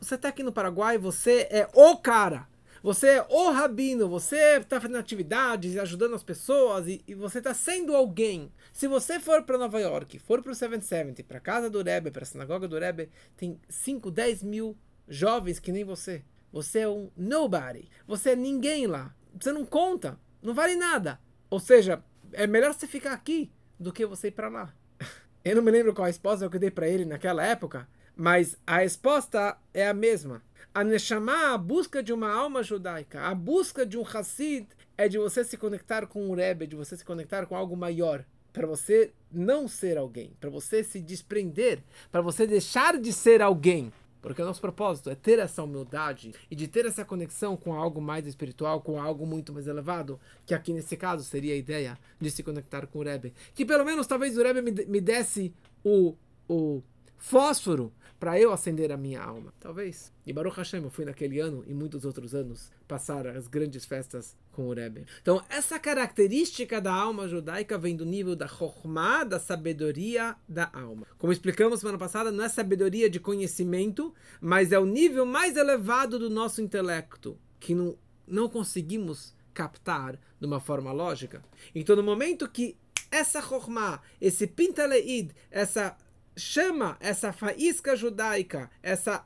Você 0.00 0.14
está 0.14 0.28
aqui 0.28 0.42
no 0.42 0.52
Paraguai, 0.52 0.96
você 0.96 1.46
é 1.50 1.68
o 1.74 1.98
cara. 1.98 2.48
Você 2.82 3.08
é 3.08 3.26
o 3.28 3.50
rabino, 3.50 4.08
você 4.08 4.58
está 4.58 4.80
fazendo 4.80 4.98
atividades 4.98 5.74
e 5.74 5.78
ajudando 5.78 6.14
as 6.14 6.22
pessoas 6.22 6.88
e, 6.88 7.02
e 7.06 7.14
você 7.14 7.38
está 7.38 7.52
sendo 7.52 7.94
alguém. 7.94 8.50
Se 8.72 8.88
você 8.88 9.20
for 9.20 9.42
para 9.42 9.58
Nova 9.58 9.78
York, 9.78 10.18
for 10.18 10.42
para 10.42 10.52
o 10.52 10.54
770, 10.54 11.22
para 11.24 11.36
a 11.36 11.40
casa 11.40 11.68
do 11.68 11.82
Rebbe, 11.82 12.10
para 12.10 12.22
a 12.22 12.26
sinagoga 12.26 12.66
do 12.66 12.78
Rebbe, 12.78 13.10
tem 13.36 13.60
5, 13.68 14.10
10 14.10 14.42
mil 14.42 14.78
jovens 15.06 15.58
que 15.58 15.70
nem 15.70 15.84
você. 15.84 16.24
Você 16.50 16.80
é 16.80 16.88
um 16.88 17.10
nobody. 17.14 17.86
Você 18.06 18.30
é 18.30 18.36
ninguém 18.36 18.86
lá. 18.86 19.14
Você 19.38 19.52
não 19.52 19.66
conta. 19.66 20.18
Não 20.42 20.54
vale 20.54 20.74
nada. 20.74 21.20
Ou 21.50 21.60
seja, 21.60 22.02
é 22.32 22.46
melhor 22.46 22.72
você 22.72 22.86
ficar 22.86 23.12
aqui 23.12 23.52
do 23.78 23.92
que 23.92 24.06
você 24.06 24.28
ir 24.28 24.32
para 24.32 24.48
lá. 24.48 24.74
Eu 25.44 25.56
não 25.56 25.62
me 25.62 25.70
lembro 25.70 25.92
qual 25.92 26.04
a 26.04 26.08
resposta 26.08 26.44
eu 26.44 26.50
dei 26.50 26.70
para 26.70 26.86
ele 26.86 27.06
naquela 27.06 27.42
época, 27.42 27.88
mas 28.14 28.58
a 28.66 28.78
resposta 28.78 29.56
é 29.72 29.88
a 29.88 29.94
mesma. 29.94 30.42
A 30.72 30.84
Neshama, 30.84 31.52
a 31.52 31.58
busca 31.58 32.00
de 32.00 32.12
uma 32.12 32.32
alma 32.32 32.62
judaica, 32.62 33.22
a 33.22 33.34
busca 33.34 33.84
de 33.84 33.98
um 33.98 34.04
Hassid, 34.04 34.68
é 34.96 35.08
de 35.08 35.18
você 35.18 35.42
se 35.42 35.56
conectar 35.56 36.06
com 36.06 36.30
um 36.30 36.34
Rebbe, 36.34 36.64
de 36.64 36.76
você 36.76 36.96
se 36.96 37.04
conectar 37.04 37.44
com 37.46 37.56
algo 37.56 37.76
maior. 37.76 38.24
Para 38.52 38.68
você 38.68 39.12
não 39.32 39.66
ser 39.66 39.98
alguém, 39.98 40.32
para 40.40 40.48
você 40.48 40.84
se 40.84 41.00
desprender, 41.00 41.82
para 42.12 42.20
você 42.20 42.46
deixar 42.46 42.98
de 42.98 43.12
ser 43.12 43.42
alguém. 43.42 43.92
Porque 44.22 44.40
o 44.42 44.44
nosso 44.44 44.60
propósito 44.60 45.10
é 45.10 45.16
ter 45.16 45.40
essa 45.40 45.60
humildade 45.60 46.32
e 46.48 46.54
de 46.54 46.68
ter 46.68 46.86
essa 46.86 47.04
conexão 47.04 47.56
com 47.56 47.74
algo 47.74 48.00
mais 48.00 48.24
espiritual, 48.24 48.80
com 48.80 49.00
algo 49.00 49.26
muito 49.26 49.52
mais 49.52 49.66
elevado, 49.66 50.20
que 50.46 50.54
aqui 50.54 50.72
nesse 50.72 50.96
caso 50.96 51.24
seria 51.24 51.54
a 51.54 51.56
ideia 51.56 51.98
de 52.20 52.30
se 52.30 52.44
conectar 52.44 52.86
com 52.86 53.00
o 53.00 53.02
Rebbe. 53.02 53.32
Que 53.54 53.64
pelo 53.64 53.84
menos 53.84 54.06
talvez 54.06 54.38
o 54.38 54.42
Rebbe 54.42 54.62
me, 54.62 54.84
me 54.84 55.00
desse 55.00 55.52
o, 55.82 56.14
o 56.48 56.80
fósforo 57.18 57.92
para 58.20 58.38
eu 58.38 58.52
acender 58.52 58.92
a 58.92 58.98
minha 58.98 59.22
alma. 59.22 59.52
Talvez. 59.58 60.12
E 60.26 60.32
Baruch 60.32 60.58
Hashem, 60.58 60.82
eu 60.82 60.90
fui 60.90 61.06
naquele 61.06 61.40
ano 61.40 61.64
e 61.66 61.72
muitos 61.72 62.04
outros 62.04 62.34
anos 62.34 62.70
passar 62.86 63.26
as 63.26 63.48
grandes 63.48 63.86
festas 63.86 64.36
com 64.52 64.68
o 64.68 64.74
Rebbe. 64.74 65.06
Então, 65.22 65.42
essa 65.48 65.78
característica 65.78 66.82
da 66.82 66.92
alma 66.92 67.26
judaica 67.26 67.78
vem 67.78 67.96
do 67.96 68.04
nível 68.04 68.36
da 68.36 68.46
chokhmah, 68.46 69.24
da 69.24 69.40
sabedoria 69.40 70.36
da 70.46 70.70
alma. 70.70 71.06
Como 71.16 71.32
explicamos 71.32 71.80
semana 71.80 71.96
passada, 71.96 72.30
não 72.30 72.44
é 72.44 72.48
sabedoria 72.50 73.08
de 73.08 73.18
conhecimento, 73.18 74.14
mas 74.38 74.70
é 74.70 74.78
o 74.78 74.84
nível 74.84 75.24
mais 75.24 75.56
elevado 75.56 76.18
do 76.18 76.28
nosso 76.28 76.60
intelecto, 76.60 77.38
que 77.58 77.74
não, 77.74 77.96
não 78.28 78.50
conseguimos 78.50 79.34
captar 79.54 80.18
de 80.38 80.46
uma 80.46 80.60
forma 80.60 80.92
lógica. 80.92 81.42
Então, 81.74 81.96
no 81.96 82.02
momento 82.02 82.48
que 82.48 82.76
essa 83.10 83.40
chokhmah, 83.40 84.02
esse 84.20 84.46
pintaleid, 84.46 85.34
essa 85.50 85.96
chama 86.40 86.96
essa 86.98 87.32
faísca 87.32 87.94
judaica, 87.94 88.70
essa, 88.82 89.24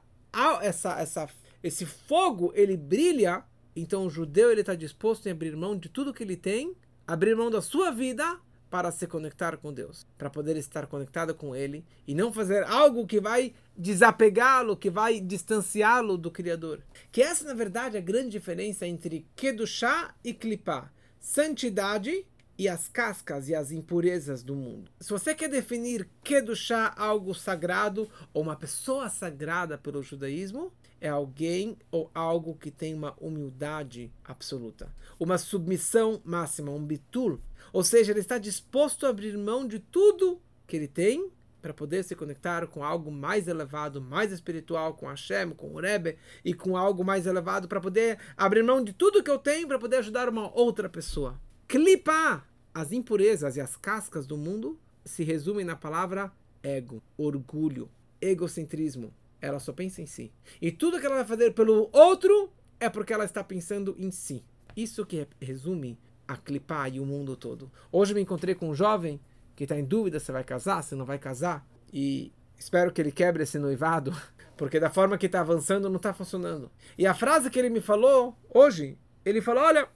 essa, 0.60 1.00
essa, 1.00 1.28
esse 1.62 1.86
fogo, 1.86 2.52
ele 2.54 2.76
brilha, 2.76 3.44
então 3.74 4.06
o 4.06 4.10
judeu 4.10 4.50
ele 4.50 4.60
está 4.60 4.74
disposto 4.74 5.28
a 5.28 5.32
abrir 5.32 5.56
mão 5.56 5.76
de 5.76 5.88
tudo 5.88 6.12
que 6.12 6.22
ele 6.22 6.36
tem, 6.36 6.76
abrir 7.06 7.34
mão 7.34 7.50
da 7.50 7.62
sua 7.62 7.90
vida 7.90 8.38
para 8.74 8.90
se 8.90 9.06
conectar 9.06 9.56
com 9.56 9.72
Deus, 9.72 10.04
para 10.18 10.28
poder 10.28 10.56
estar 10.56 10.88
conectado 10.88 11.32
com 11.32 11.54
Ele 11.54 11.84
e 12.08 12.12
não 12.12 12.32
fazer 12.32 12.64
algo 12.64 13.06
que 13.06 13.20
vai 13.20 13.54
desapegá-lo, 13.76 14.76
que 14.76 14.90
vai 14.90 15.20
distanciá-lo 15.20 16.18
do 16.18 16.28
Criador. 16.28 16.82
Que 17.12 17.22
essa, 17.22 17.44
na 17.44 17.54
verdade, 17.54 17.94
é 17.94 18.00
a 18.00 18.02
grande 18.02 18.30
diferença 18.30 18.84
entre 18.84 19.28
Kedushá 19.36 20.12
e 20.24 20.34
Klipá. 20.34 20.90
Santidade 21.20 22.26
e 22.58 22.68
as 22.68 22.88
cascas 22.88 23.48
e 23.48 23.54
as 23.54 23.70
impurezas 23.70 24.42
do 24.42 24.54
mundo. 24.54 24.90
Se 25.00 25.10
você 25.10 25.34
quer 25.34 25.48
definir 25.48 26.08
Kedushá, 26.22 26.94
algo 26.96 27.34
sagrado, 27.34 28.08
ou 28.32 28.42
uma 28.42 28.56
pessoa 28.56 29.08
sagrada 29.08 29.76
pelo 29.76 30.02
judaísmo, 30.02 30.72
é 31.00 31.08
alguém 31.08 31.76
ou 31.90 32.10
algo 32.14 32.54
que 32.54 32.70
tem 32.70 32.94
uma 32.94 33.14
humildade 33.20 34.12
absoluta, 34.24 34.94
uma 35.18 35.36
submissão 35.36 36.20
máxima, 36.24 36.70
um 36.70 36.84
bitul. 36.84 37.40
Ou 37.72 37.84
seja, 37.84 38.12
ele 38.12 38.20
está 38.20 38.38
disposto 38.38 39.04
a 39.04 39.10
abrir 39.10 39.36
mão 39.36 39.66
de 39.66 39.78
tudo 39.78 40.40
que 40.66 40.76
ele 40.76 40.88
tem 40.88 41.30
para 41.60 41.72
poder 41.72 42.04
se 42.04 42.14
conectar 42.14 42.66
com 42.66 42.84
algo 42.84 43.10
mais 43.10 43.48
elevado, 43.48 44.00
mais 44.00 44.30
espiritual, 44.30 44.92
com 44.92 45.06
Hashem, 45.06 45.50
com 45.50 45.72
o 45.72 45.80
Rebbe, 45.80 46.18
e 46.44 46.52
com 46.52 46.76
algo 46.76 47.02
mais 47.02 47.26
elevado, 47.26 47.66
para 47.66 47.80
poder 47.80 48.18
abrir 48.36 48.62
mão 48.62 48.84
de 48.84 48.92
tudo 48.92 49.22
que 49.22 49.30
eu 49.30 49.38
tenho 49.38 49.66
para 49.66 49.78
poder 49.78 49.96
ajudar 49.96 50.28
uma 50.28 50.54
outra 50.54 50.90
pessoa. 50.90 51.40
Clipa! 51.74 52.44
As 52.72 52.92
impurezas 52.92 53.56
e 53.56 53.60
as 53.60 53.76
cascas 53.76 54.28
do 54.28 54.36
mundo 54.36 54.78
se 55.04 55.24
resumem 55.24 55.64
na 55.64 55.74
palavra 55.74 56.30
ego, 56.62 57.02
orgulho, 57.18 57.90
egocentrismo. 58.20 59.12
Ela 59.40 59.58
só 59.58 59.72
pensa 59.72 60.00
em 60.00 60.06
si. 60.06 60.30
E 60.62 60.70
tudo 60.70 61.00
que 61.00 61.06
ela 61.06 61.16
vai 61.16 61.24
fazer 61.24 61.52
pelo 61.52 61.90
outro 61.92 62.52
é 62.78 62.88
porque 62.88 63.12
ela 63.12 63.24
está 63.24 63.42
pensando 63.42 63.96
em 63.98 64.12
si. 64.12 64.44
Isso 64.76 65.04
que 65.04 65.26
resume 65.40 65.98
a 66.28 66.36
clipar 66.36 66.94
e 66.94 67.00
o 67.00 67.04
mundo 67.04 67.34
todo. 67.34 67.68
Hoje 67.90 68.12
eu 68.12 68.14
me 68.14 68.22
encontrei 68.22 68.54
com 68.54 68.70
um 68.70 68.74
jovem 68.74 69.20
que 69.56 69.64
está 69.64 69.76
em 69.76 69.84
dúvida 69.84 70.20
se 70.20 70.30
vai 70.30 70.44
casar, 70.44 70.80
se 70.84 70.94
não 70.94 71.04
vai 71.04 71.18
casar. 71.18 71.66
E 71.92 72.32
espero 72.56 72.92
que 72.92 73.00
ele 73.02 73.10
quebre 73.10 73.42
esse 73.42 73.58
noivado, 73.58 74.16
porque 74.56 74.78
da 74.78 74.90
forma 74.90 75.18
que 75.18 75.26
está 75.26 75.40
avançando 75.40 75.88
não 75.88 75.96
está 75.96 76.14
funcionando. 76.14 76.70
E 76.96 77.04
a 77.04 77.14
frase 77.14 77.50
que 77.50 77.58
ele 77.58 77.68
me 77.68 77.80
falou 77.80 78.38
hoje, 78.48 78.96
ele 79.24 79.40
falou: 79.42 79.64
Olha, 79.64 79.88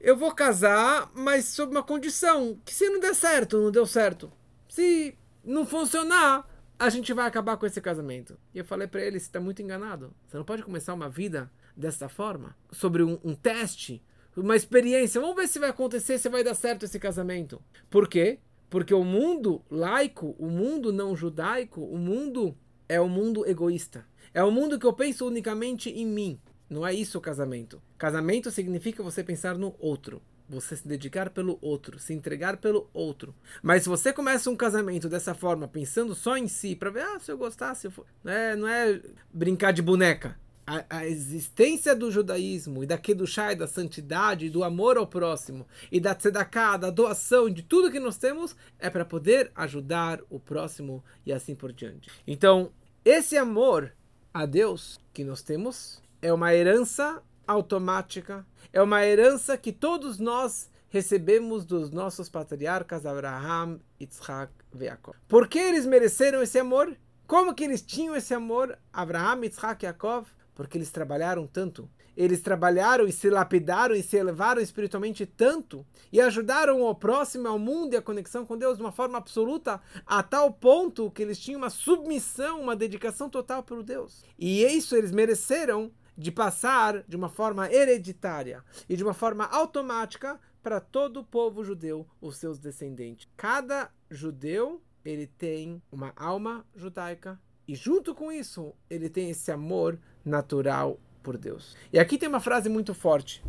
eu 0.00 0.16
vou 0.16 0.32
casar, 0.32 1.10
mas 1.14 1.46
sob 1.46 1.72
uma 1.72 1.82
condição, 1.82 2.58
que 2.64 2.74
se 2.74 2.88
não 2.88 3.00
der 3.00 3.14
certo, 3.14 3.58
não 3.60 3.70
deu 3.70 3.86
certo. 3.86 4.30
Se 4.68 5.16
não 5.44 5.66
funcionar, 5.66 6.48
a 6.78 6.88
gente 6.88 7.12
vai 7.12 7.26
acabar 7.26 7.56
com 7.56 7.66
esse 7.66 7.80
casamento. 7.80 8.38
E 8.54 8.58
eu 8.58 8.64
falei 8.64 8.86
para 8.86 9.02
ele, 9.02 9.18
você 9.18 9.26
está 9.26 9.40
muito 9.40 9.60
enganado. 9.60 10.14
Você 10.26 10.36
não 10.36 10.44
pode 10.44 10.62
começar 10.62 10.94
uma 10.94 11.08
vida 11.08 11.50
dessa 11.76 12.08
forma, 12.08 12.56
sobre 12.70 13.02
um, 13.02 13.18
um 13.24 13.34
teste, 13.34 14.02
uma 14.36 14.56
experiência. 14.56 15.20
Vamos 15.20 15.36
ver 15.36 15.48
se 15.48 15.58
vai 15.58 15.70
acontecer, 15.70 16.18
se 16.18 16.28
vai 16.28 16.44
dar 16.44 16.54
certo 16.54 16.84
esse 16.84 16.98
casamento. 16.98 17.60
Por 17.90 18.08
quê? 18.08 18.38
Porque 18.70 18.94
o 18.94 19.04
mundo 19.04 19.64
laico, 19.70 20.36
o 20.38 20.46
mundo 20.46 20.92
não 20.92 21.16
judaico, 21.16 21.80
o 21.80 21.96
mundo 21.96 22.56
é 22.88 23.00
o 23.00 23.08
mundo 23.08 23.46
egoísta. 23.46 24.06
É 24.32 24.42
o 24.42 24.50
mundo 24.50 24.78
que 24.78 24.86
eu 24.86 24.92
penso 24.92 25.26
unicamente 25.26 25.90
em 25.90 26.06
mim. 26.06 26.40
Não 26.68 26.86
é 26.86 26.92
isso 26.92 27.18
o 27.18 27.20
casamento. 27.20 27.80
Casamento 27.96 28.50
significa 28.50 29.02
você 29.02 29.24
pensar 29.24 29.56
no 29.56 29.74
outro. 29.78 30.20
Você 30.48 30.76
se 30.76 30.88
dedicar 30.88 31.28
pelo 31.30 31.58
outro, 31.60 31.98
se 31.98 32.14
entregar 32.14 32.56
pelo 32.56 32.88
outro. 32.92 33.34
Mas 33.62 33.82
se 33.82 33.88
você 33.88 34.12
começa 34.12 34.48
um 34.48 34.56
casamento 34.56 35.08
dessa 35.08 35.34
forma, 35.34 35.68
pensando 35.68 36.14
só 36.14 36.36
em 36.36 36.48
si, 36.48 36.74
para 36.74 36.90
ver, 36.90 37.02
ah, 37.02 37.20
se 37.20 37.30
eu 37.30 37.36
gostar, 37.36 37.74
se 37.74 37.86
eu 37.86 37.90
for. 37.90 38.06
Não 38.24 38.32
é, 38.32 38.56
não 38.56 38.68
é 38.68 39.00
brincar 39.32 39.72
de 39.72 39.82
boneca. 39.82 40.38
A, 40.66 40.98
a, 40.98 41.06
existência 41.06 41.94
do 41.94 42.10
judaísmo 42.10 42.82
e 42.82 42.86
da 42.86 42.98
Kedushá 42.98 43.52
e 43.52 43.56
da 43.56 43.66
santidade, 43.66 44.50
do 44.50 44.62
amor 44.62 44.98
ao 44.98 45.06
próximo 45.06 45.66
e 45.90 45.98
da 45.98 46.14
tzedakah, 46.14 46.76
da 46.76 46.90
doação, 46.90 47.48
de 47.48 47.62
tudo 47.62 47.90
que 47.90 47.98
nós 47.98 48.18
temos, 48.18 48.54
é 48.78 48.90
para 48.90 49.04
poder 49.04 49.50
ajudar 49.54 50.20
o 50.28 50.38
próximo 50.38 51.02
e 51.24 51.32
assim 51.32 51.54
por 51.54 51.72
diante. 51.72 52.10
Então, 52.26 52.70
esse 53.02 53.36
amor 53.36 53.94
a 54.32 54.44
Deus 54.44 55.00
que 55.12 55.24
nós 55.24 55.42
temos 55.42 56.02
é 56.20 56.32
uma 56.32 56.54
herança 56.54 57.22
automática, 57.46 58.46
é 58.72 58.82
uma 58.82 59.04
herança 59.04 59.56
que 59.56 59.72
todos 59.72 60.18
nós 60.18 60.70
recebemos 60.88 61.64
dos 61.64 61.90
nossos 61.90 62.28
patriarcas 62.28 63.06
Abraham, 63.06 63.78
Yitzhak 64.00 64.52
e 64.74 64.84
Jacob. 64.84 65.14
Por 65.26 65.48
que 65.48 65.58
eles 65.58 65.86
mereceram 65.86 66.42
esse 66.42 66.58
amor? 66.58 66.96
Como 67.26 67.54
que 67.54 67.64
eles 67.64 67.82
tinham 67.82 68.16
esse 68.16 68.34
amor, 68.34 68.78
Abraham, 68.92 69.44
Yitzhak 69.44 69.84
e 69.84 69.88
Jacob? 69.88 70.26
Porque 70.54 70.76
eles 70.76 70.90
trabalharam 70.90 71.46
tanto. 71.46 71.88
Eles 72.16 72.40
trabalharam 72.40 73.06
e 73.06 73.12
se 73.12 73.30
lapidaram 73.30 73.94
e 73.94 74.02
se 74.02 74.16
elevaram 74.16 74.60
espiritualmente 74.60 75.24
tanto 75.24 75.86
e 76.10 76.20
ajudaram 76.20 76.82
o 76.82 76.92
próximo, 76.92 77.46
ao 77.46 77.60
mundo 77.60 77.94
e 77.94 77.96
a 77.96 78.02
conexão 78.02 78.44
com 78.44 78.58
Deus 78.58 78.76
de 78.76 78.82
uma 78.82 78.90
forma 78.90 79.16
absoluta, 79.16 79.80
a 80.04 80.20
tal 80.20 80.52
ponto 80.52 81.12
que 81.12 81.22
eles 81.22 81.38
tinham 81.38 81.60
uma 81.60 81.70
submissão, 81.70 82.60
uma 82.60 82.74
dedicação 82.74 83.30
total 83.30 83.62
pelo 83.62 83.84
Deus. 83.84 84.24
E 84.36 84.64
isso 84.64 84.96
eles 84.96 85.12
mereceram 85.12 85.92
de 86.18 86.32
passar 86.32 87.04
de 87.06 87.16
uma 87.16 87.28
forma 87.28 87.72
hereditária 87.72 88.64
e 88.88 88.96
de 88.96 89.04
uma 89.04 89.14
forma 89.14 89.44
automática 89.44 90.40
para 90.60 90.80
todo 90.80 91.20
o 91.20 91.24
povo 91.24 91.64
judeu, 91.64 92.04
os 92.20 92.36
seus 92.36 92.58
descendentes. 92.58 93.28
Cada 93.36 93.88
judeu 94.10 94.82
ele 95.04 95.28
tem 95.28 95.80
uma 95.90 96.12
alma 96.16 96.66
judaica 96.74 97.40
e 97.68 97.76
junto 97.76 98.14
com 98.14 98.32
isso 98.32 98.74
ele 98.90 99.08
tem 99.08 99.30
esse 99.30 99.52
amor 99.52 99.96
natural 100.24 100.98
por 101.22 101.38
Deus. 101.38 101.76
E 101.92 101.98
aqui 101.98 102.18
tem 102.18 102.28
uma 102.28 102.40
frase 102.40 102.68
muito 102.68 102.92
forte 102.92 103.44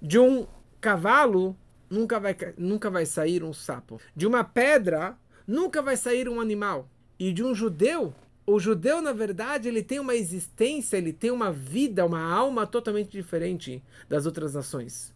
de 0.00 0.18
um 0.18 0.46
cavalo 0.80 1.56
nunca 1.90 2.20
vai, 2.20 2.36
nunca 2.56 2.90
vai 2.90 3.06
sair 3.06 3.42
um 3.42 3.52
sapo. 3.52 4.00
De 4.14 4.26
uma 4.26 4.44
pedra, 4.44 5.18
nunca 5.46 5.82
vai 5.82 5.96
sair 5.96 6.28
um 6.28 6.40
animal. 6.40 6.88
E 7.18 7.32
de 7.32 7.42
um 7.42 7.54
judeu, 7.54 8.14
o 8.46 8.58
judeu, 8.58 9.00
na 9.00 9.12
verdade, 9.12 9.68
ele 9.68 9.82
tem 9.82 9.98
uma 9.98 10.14
existência, 10.14 10.96
ele 10.96 11.12
tem 11.12 11.30
uma 11.30 11.50
vida, 11.50 12.04
uma 12.04 12.22
alma 12.22 12.66
totalmente 12.66 13.10
diferente 13.10 13.82
das 14.08 14.26
outras 14.26 14.54
nações. 14.54 15.14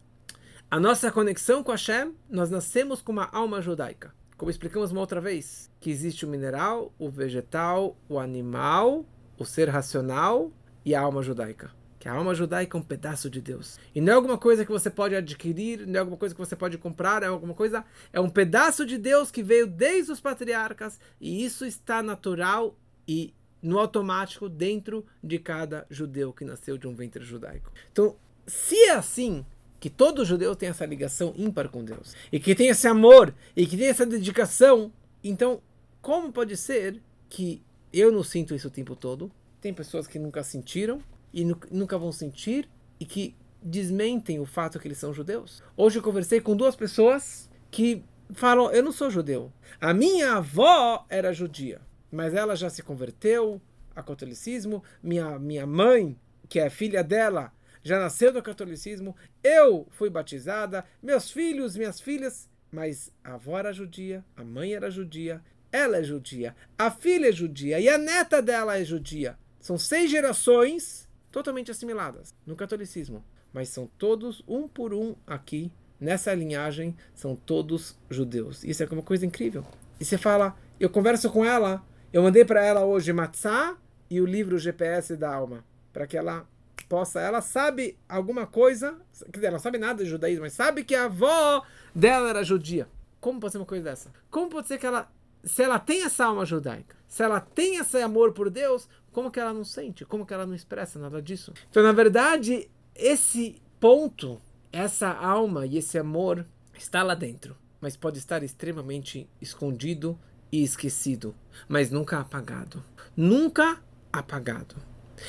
A 0.71 0.81
nossa 0.81 1.11
conexão 1.13 1.63
com 1.63 1.73
Hashem, 1.73 2.15
nós 2.29 2.51
nascemos 2.51 3.03
com 3.03 3.13
uma 3.13 3.29
alma 3.33 3.61
judaica. 3.61 4.15
Como 4.37 4.51
explicamos 4.51 4.93
uma 4.93 5.01
outra 5.01 5.21
vez, 5.21 5.71
que 5.81 5.91
existe 5.91 6.25
o 6.25 6.29
mineral, 6.29 6.93
o 6.99 7.11
vegetal, 7.11 7.97
o 8.09 8.19
animal, 8.19 9.05
o 9.39 9.45
ser 9.45 9.69
racional 9.69 10.53
e 10.85 10.95
a 10.95 11.01
alma 11.01 11.23
judaica. 11.23 11.71
Que 11.99 12.09
a 12.09 12.13
alma 12.13 12.35
judaica 12.35 12.77
é 12.77 12.81
um 12.81 12.85
pedaço 12.85 13.29
de 13.29 13.41
Deus. 13.41 13.79
E 13.95 14.01
não 14.01 14.13
é 14.13 14.17
alguma 14.17 14.39
coisa 14.39 14.65
que 14.65 14.71
você 14.71 14.89
pode 14.89 15.17
adquirir, 15.17 15.87
não 15.87 15.97
é 15.97 15.99
alguma 15.99 16.17
coisa 16.17 16.35
que 16.35 16.41
você 16.41 16.55
pode 16.55 16.79
comprar, 16.79 17.23
é 17.23 17.27
alguma 17.27 17.55
coisa. 17.55 17.85
É 18.13 18.21
um 18.21 18.31
pedaço 18.31 18.87
de 18.87 18.97
Deus 18.97 19.31
que 19.31 19.43
veio 19.43 19.67
desde 19.67 20.13
os 20.13 20.21
patriarcas 20.21 21.01
e 21.21 21.45
isso 21.45 21.67
está 21.67 22.03
natural 22.03 22.77
e 23.09 23.33
no 23.61 23.79
automático 23.79 24.49
dentro 24.49 25.05
de 25.25 25.39
cada 25.39 25.87
judeu 25.91 26.33
que 26.33 26.45
nasceu 26.45 26.79
de 26.79 26.87
um 26.87 26.95
ventre 26.95 27.25
judaico. 27.25 27.73
Então, 27.91 28.15
se 28.47 28.77
é 28.85 28.91
assim, 28.91 29.45
que 29.81 29.91
todo 29.91 30.25
judeu 30.25 30.55
tem 30.55 30.69
essa 30.69 30.87
ligação 30.87 31.35
ímpar 31.37 31.69
com 31.69 31.83
Deus, 31.83 32.15
e 32.31 32.39
que 32.39 32.55
tem 32.55 32.69
esse 32.69 32.87
amor, 32.87 33.35
e 33.57 33.67
que 33.67 33.77
tem 33.77 33.89
essa 33.89 34.07
dedicação, 34.07 34.93
então, 35.25 35.61
como 36.01 36.31
pode 36.31 36.57
ser 36.57 37.01
que 37.29 37.63
eu 37.93 38.13
não 38.13 38.23
sinto 38.23 38.55
isso 38.55 38.69
o 38.69 38.71
tempo 38.71 38.95
todo? 38.95 39.33
Tem 39.61 39.75
pessoas 39.75 40.07
que 40.07 40.19
nunca 40.19 40.45
sentiram, 40.45 41.03
e 41.33 41.45
nunca 41.71 41.99
vão 41.99 42.13
sentir 42.13 42.69
e 42.99 43.05
que 43.05 43.35
desmentem 43.63 44.41
o 44.41 44.47
fato 44.47 44.79
que 44.79 44.89
eles 44.89 44.99
são 44.99 45.13
judeus. 45.13 45.63
Hoje 45.77 45.99
eu 45.99 46.03
conversei 46.03 46.41
com 46.41 46.57
duas 46.57 46.77
pessoas 46.77 47.51
que 47.71 48.03
falam: 48.33 48.71
Eu 48.71 48.83
não 48.83 48.93
sou 48.93 49.11
judeu. 49.11 49.53
A 49.81 49.93
minha 49.93 50.35
avó 50.35 51.05
era 51.09 51.33
judia, 51.33 51.81
mas 52.11 52.35
ela 52.35 52.57
já 52.57 52.71
se 52.71 52.83
converteu 52.83 53.61
ao 53.95 54.05
catolicismo. 54.05 54.83
Minha, 55.03 55.39
minha 55.39 55.67
mãe, 55.67 56.19
que 56.49 56.61
é 56.61 56.71
filha 56.71 57.03
dela, 57.03 57.53
já 57.83 57.99
nasceu 57.99 58.33
do 58.33 58.43
catolicismo. 58.43 59.15
Eu 59.43 59.87
fui 59.91 60.11
batizada, 60.11 60.85
meus 61.03 61.31
filhos, 61.31 61.77
minhas 61.77 62.01
filhas. 62.01 62.49
Mas 62.71 63.11
a 63.25 63.35
avó 63.35 63.59
era 63.59 63.73
judia, 63.73 64.23
a 64.37 64.45
mãe 64.45 64.75
era 64.75 64.91
judia, 64.91 65.43
ela 65.73 65.97
é 65.97 66.03
judia, 66.03 66.55
a 66.77 66.91
filha 66.91 67.29
é 67.29 67.33
judia 67.33 67.81
e 67.81 67.89
a 67.89 67.97
neta 67.97 68.43
dela 68.43 68.79
é 68.79 68.85
judia. 68.85 69.39
São 69.59 69.79
seis 69.79 70.11
gerações 70.11 71.09
totalmente 71.33 71.71
assimiladas 71.71 72.35
no 72.47 72.55
catolicismo, 72.55 73.25
mas 73.53 73.71
são 73.71 73.89
todos, 73.99 74.43
um 74.47 74.69
por 74.69 74.93
um, 74.93 75.15
aqui, 75.27 75.73
nessa 75.99 76.35
linhagem, 76.35 76.95
são 77.15 77.35
todos 77.35 77.99
judeus. 78.11 78.63
Isso 78.65 78.83
é 78.83 78.87
uma 78.87 79.03
coisa 79.03 79.25
incrível. 79.25 79.65
E 79.99 80.05
você 80.05 80.19
fala, 80.19 80.57
eu 80.79 80.89
converso 80.91 81.31
com 81.31 81.45
ela, 81.45 81.83
eu 82.13 82.23
mandei 82.23 82.45
para 82.45 82.65
ela 82.65 82.85
hoje 82.85 83.13
Matzah 83.13 83.77
e 84.11 84.21
o 84.21 84.27
livro 84.27 84.59
GPS 84.59 85.17
da 85.17 85.35
alma, 85.35 85.65
para 85.93 86.07
que 86.07 86.17
ela 86.17 86.47
possa, 86.89 87.21
ela 87.21 87.43
sabe 87.43 87.99
alguma 88.09 88.47
coisa, 88.47 88.97
quer 89.27 89.33
dizer, 89.33 89.47
ela 89.47 89.57
não 89.57 89.63
sabe 89.63 89.79
nada 89.79 90.03
de 90.03 90.09
judaísmo, 90.09 90.43
mas 90.43 90.55
sabe 90.55 90.85
que 90.85 90.95
a 90.95 91.05
avó 91.05 91.63
dela 91.95 92.31
era 92.31 92.43
judia. 92.43 92.89
Como 93.21 93.39
pode 93.39 93.53
ser 93.53 93.59
uma 93.59 93.67
coisa 93.67 93.85
dessa? 93.85 94.11
Como 94.31 94.49
pode 94.49 94.69
ser 94.69 94.79
que 94.79 94.87
ela, 94.87 95.11
se 95.45 95.63
ela 95.63 95.79
tem 95.79 96.05
essa 96.05 96.25
alma 96.25 96.47
judaica, 96.47 96.97
se 97.07 97.23
ela 97.23 97.41
tem 97.41 97.77
esse 97.77 98.01
amor 98.01 98.33
por 98.33 98.49
Deus, 98.49 98.89
como 99.13 99.31
que 99.31 99.41
ela 99.41 99.53
não 99.53 99.65
sente? 99.65 100.05
Como 100.05 100.25
que 100.25 100.33
ela 100.33 100.47
não 100.47 100.55
expressa 100.55 100.99
nada 100.99 101.21
disso? 101.21 101.53
Então, 101.71 101.83
na 101.83 101.93
verdade, 101.93 102.71
esse 102.95 103.61
ponto, 103.79 104.41
essa 104.73 105.11
alma 105.11 105.67
e 105.67 105.77
esse 105.77 105.99
amor 105.99 106.47
está 106.75 107.03
lá 107.03 107.15
dentro, 107.15 107.57
mas 107.81 107.97
pode 107.97 108.19
estar 108.19 108.43
extremamente 108.43 109.29
escondido 109.41 110.19
e 110.51 110.63
esquecido, 110.63 111.35
mas 111.69 111.91
nunca 111.91 112.19
apagado. 112.19 112.83
Nunca 113.17 113.81
apagado. 114.13 114.77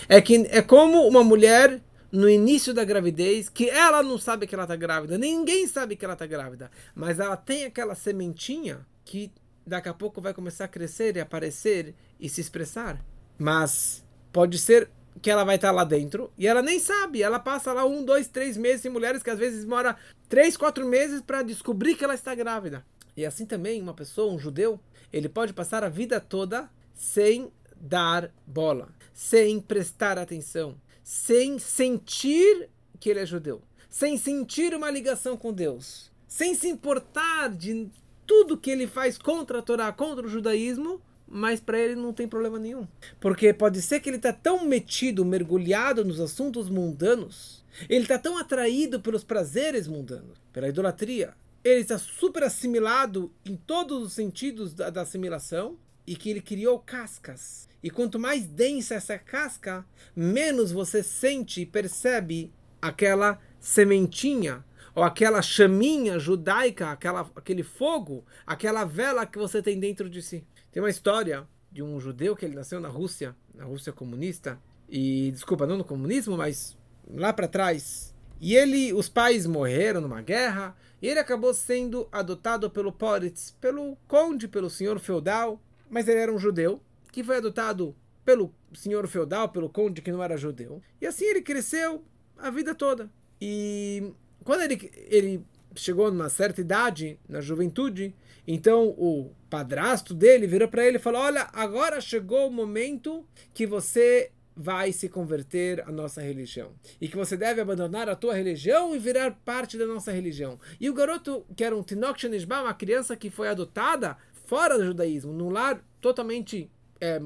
É 0.07 0.21
que 0.21 0.47
é 0.49 0.61
como 0.61 1.07
uma 1.07 1.23
mulher 1.23 1.81
no 2.11 2.29
início 2.29 2.73
da 2.73 2.83
gravidez, 2.83 3.49
que 3.49 3.69
ela 3.69 4.01
não 4.01 4.17
sabe 4.17 4.47
que 4.47 4.55
ela 4.55 4.63
está 4.63 4.75
grávida, 4.75 5.17
ninguém 5.17 5.67
sabe 5.67 5.95
que 5.95 6.03
ela 6.03 6.13
está 6.13 6.25
grávida, 6.25 6.71
mas 6.95 7.19
ela 7.19 7.37
tem 7.37 7.65
aquela 7.65 7.93
sementinha 7.93 8.85
que 9.05 9.31
daqui 9.65 9.89
a 9.89 9.93
pouco 9.93 10.19
vai 10.19 10.33
começar 10.33 10.65
a 10.65 10.67
crescer 10.67 11.15
e 11.15 11.19
aparecer 11.19 11.95
e 12.19 12.27
se 12.27 12.41
expressar. 12.41 12.99
Mas 13.37 14.03
pode 14.31 14.57
ser 14.57 14.89
que 15.21 15.29
ela 15.29 15.43
vai 15.43 15.55
estar 15.55 15.71
lá 15.71 15.83
dentro 15.83 16.31
e 16.37 16.47
ela 16.47 16.61
nem 16.61 16.79
sabe. 16.79 17.21
Ela 17.21 17.39
passa 17.39 17.71
lá 17.71 17.85
um, 17.85 18.03
dois, 18.03 18.27
três 18.27 18.57
meses. 18.57 18.81
Tem 18.81 18.91
mulheres 18.91 19.21
que 19.21 19.29
às 19.29 19.39
vezes 19.39 19.63
demora 19.63 19.95
três, 20.27 20.57
quatro 20.57 20.85
meses 20.87 21.21
para 21.21 21.41
descobrir 21.41 21.95
que 21.95 22.03
ela 22.03 22.15
está 22.15 22.33
grávida. 22.33 22.83
E 23.15 23.25
assim 23.25 23.45
também, 23.45 23.81
uma 23.81 23.93
pessoa, 23.93 24.33
um 24.33 24.39
judeu, 24.39 24.79
ele 25.11 25.29
pode 25.29 25.53
passar 25.53 25.83
a 25.83 25.89
vida 25.89 26.19
toda 26.19 26.69
sem 26.93 27.51
dar 27.79 28.31
bola, 28.45 28.89
sem 29.13 29.59
prestar 29.59 30.17
atenção, 30.17 30.75
sem 31.03 31.57
sentir 31.57 32.69
que 32.99 33.09
ele 33.09 33.19
é 33.19 33.25
judeu, 33.25 33.61
sem 33.89 34.17
sentir 34.17 34.73
uma 34.73 34.91
ligação 34.91 35.37
com 35.37 35.53
Deus, 35.53 36.11
sem 36.27 36.53
se 36.53 36.67
importar 36.67 37.49
de 37.49 37.89
tudo 38.25 38.57
que 38.57 38.69
ele 38.69 38.85
faz 38.85 39.17
contra 39.17 39.59
a 39.59 39.61
Torá, 39.61 39.91
contra 39.91 40.25
o 40.25 40.29
judaísmo, 40.29 41.01
mas 41.27 41.59
para 41.59 41.79
ele 41.79 41.95
não 41.95 42.13
tem 42.13 42.27
problema 42.27 42.59
nenhum. 42.59 42.87
Porque 43.19 43.53
pode 43.53 43.81
ser 43.81 43.99
que 43.99 44.09
ele 44.09 44.17
está 44.17 44.33
tão 44.33 44.65
metido, 44.65 45.25
mergulhado 45.25 46.03
nos 46.03 46.19
assuntos 46.19 46.69
mundanos, 46.69 47.63
ele 47.87 48.03
está 48.03 48.19
tão 48.19 48.37
atraído 48.37 48.99
pelos 48.99 49.23
prazeres 49.23 49.87
mundanos, 49.87 50.37
pela 50.51 50.67
idolatria, 50.67 51.33
ele 51.63 51.81
está 51.81 51.97
super 51.97 52.43
assimilado 52.43 53.31
em 53.45 53.55
todos 53.55 54.03
os 54.03 54.13
sentidos 54.13 54.73
da, 54.73 54.89
da 54.89 55.01
assimilação 55.01 55.77
e 56.05 56.15
que 56.15 56.29
ele 56.29 56.41
criou 56.41 56.79
cascas. 56.79 57.67
E 57.83 57.89
quanto 57.89 58.19
mais 58.19 58.45
densa 58.45 58.95
essa 58.95 59.17
casca, 59.17 59.85
menos 60.15 60.71
você 60.71 61.01
sente 61.03 61.61
e 61.61 61.65
percebe 61.65 62.51
aquela 62.81 63.39
sementinha 63.59 64.65
ou 64.95 65.03
aquela 65.03 65.41
chaminha 65.41 66.19
judaica, 66.19 66.91
aquela, 66.91 67.29
aquele 67.35 67.63
fogo, 67.63 68.25
aquela 68.45 68.83
vela 68.83 69.25
que 69.25 69.37
você 69.37 69.61
tem 69.61 69.79
dentro 69.79 70.09
de 70.09 70.21
si. 70.21 70.43
Tem 70.71 70.81
uma 70.81 70.89
história 70.89 71.47
de 71.71 71.83
um 71.83 71.99
judeu 71.99 72.35
que 72.35 72.45
ele 72.45 72.55
nasceu 72.55 72.79
na 72.79 72.89
Rússia, 72.89 73.35
na 73.53 73.63
Rússia 73.63 73.93
comunista, 73.93 74.59
e 74.89 75.31
desculpa, 75.31 75.67
não 75.67 75.77
no 75.77 75.83
comunismo, 75.85 76.35
mas 76.35 76.75
lá 77.07 77.31
para 77.31 77.47
trás. 77.47 78.15
E 78.41 78.55
ele, 78.55 78.93
os 78.93 79.07
pais 79.07 79.45
morreram 79.45 80.01
numa 80.01 80.21
guerra, 80.21 80.75
e 81.01 81.07
ele 81.07 81.19
acabou 81.19 81.53
sendo 81.53 82.07
adotado 82.11 82.69
pelo 82.69 82.91
Poritz, 82.91 83.51
pelo 83.59 83.97
conde, 84.07 84.47
pelo 84.47 84.69
senhor 84.69 84.99
feudal, 84.99 85.61
mas 85.89 86.07
ele 86.07 86.19
era 86.19 86.33
um 86.33 86.39
judeu 86.39 86.81
que 87.11 87.23
foi 87.23 87.37
adotado 87.37 87.95
pelo 88.23 88.53
senhor 88.73 89.07
feudal, 89.07 89.49
pelo 89.49 89.69
conde 89.69 90.01
que 90.01 90.11
não 90.11 90.23
era 90.23 90.37
judeu. 90.37 90.81
E 91.01 91.07
assim 91.07 91.25
ele 91.25 91.41
cresceu 91.41 92.03
a 92.37 92.49
vida 92.49 92.75
toda. 92.75 93.09
E 93.41 94.13
quando 94.43 94.61
ele, 94.61 94.91
ele 95.07 95.45
chegou 95.75 96.11
numa 96.11 96.29
certa 96.29 96.61
idade, 96.61 97.19
na 97.27 97.41
juventude, 97.41 98.13
então 98.47 98.89
o 98.89 99.31
padrasto 99.49 100.13
dele 100.13 100.47
virou 100.47 100.67
para 100.67 100.85
ele 100.85 100.97
e 100.97 101.01
falou: 101.01 101.21
Olha, 101.21 101.49
agora 101.53 102.01
chegou 102.01 102.47
o 102.47 102.51
momento 102.51 103.25
que 103.53 103.65
você 103.65 104.31
vai 104.61 104.91
se 104.91 105.07
converter 105.07 105.81
à 105.87 105.91
nossa 105.91 106.21
religião. 106.21 106.73
E 106.99 107.07
que 107.07 107.15
você 107.15 107.37
deve 107.37 107.61
abandonar 107.61 108.09
a 108.09 108.15
tua 108.15 108.33
religião 108.33 108.93
e 108.93 108.99
virar 108.99 109.31
parte 109.45 109.77
da 109.77 109.85
nossa 109.85 110.11
religião. 110.11 110.59
E 110.81 110.89
o 110.89 110.93
garoto, 110.93 111.45
que 111.55 111.63
era 111.63 111.73
um 111.73 111.81
Tinok 111.81 112.25
uma 112.25 112.73
criança 112.73 113.15
que 113.15 113.29
foi 113.29 113.47
adotada 113.47 114.17
fora 114.47 114.77
do 114.77 114.83
judaísmo, 114.83 115.31
num 115.31 115.49
lar 115.49 115.81
totalmente 116.01 116.69
é, 116.99 117.21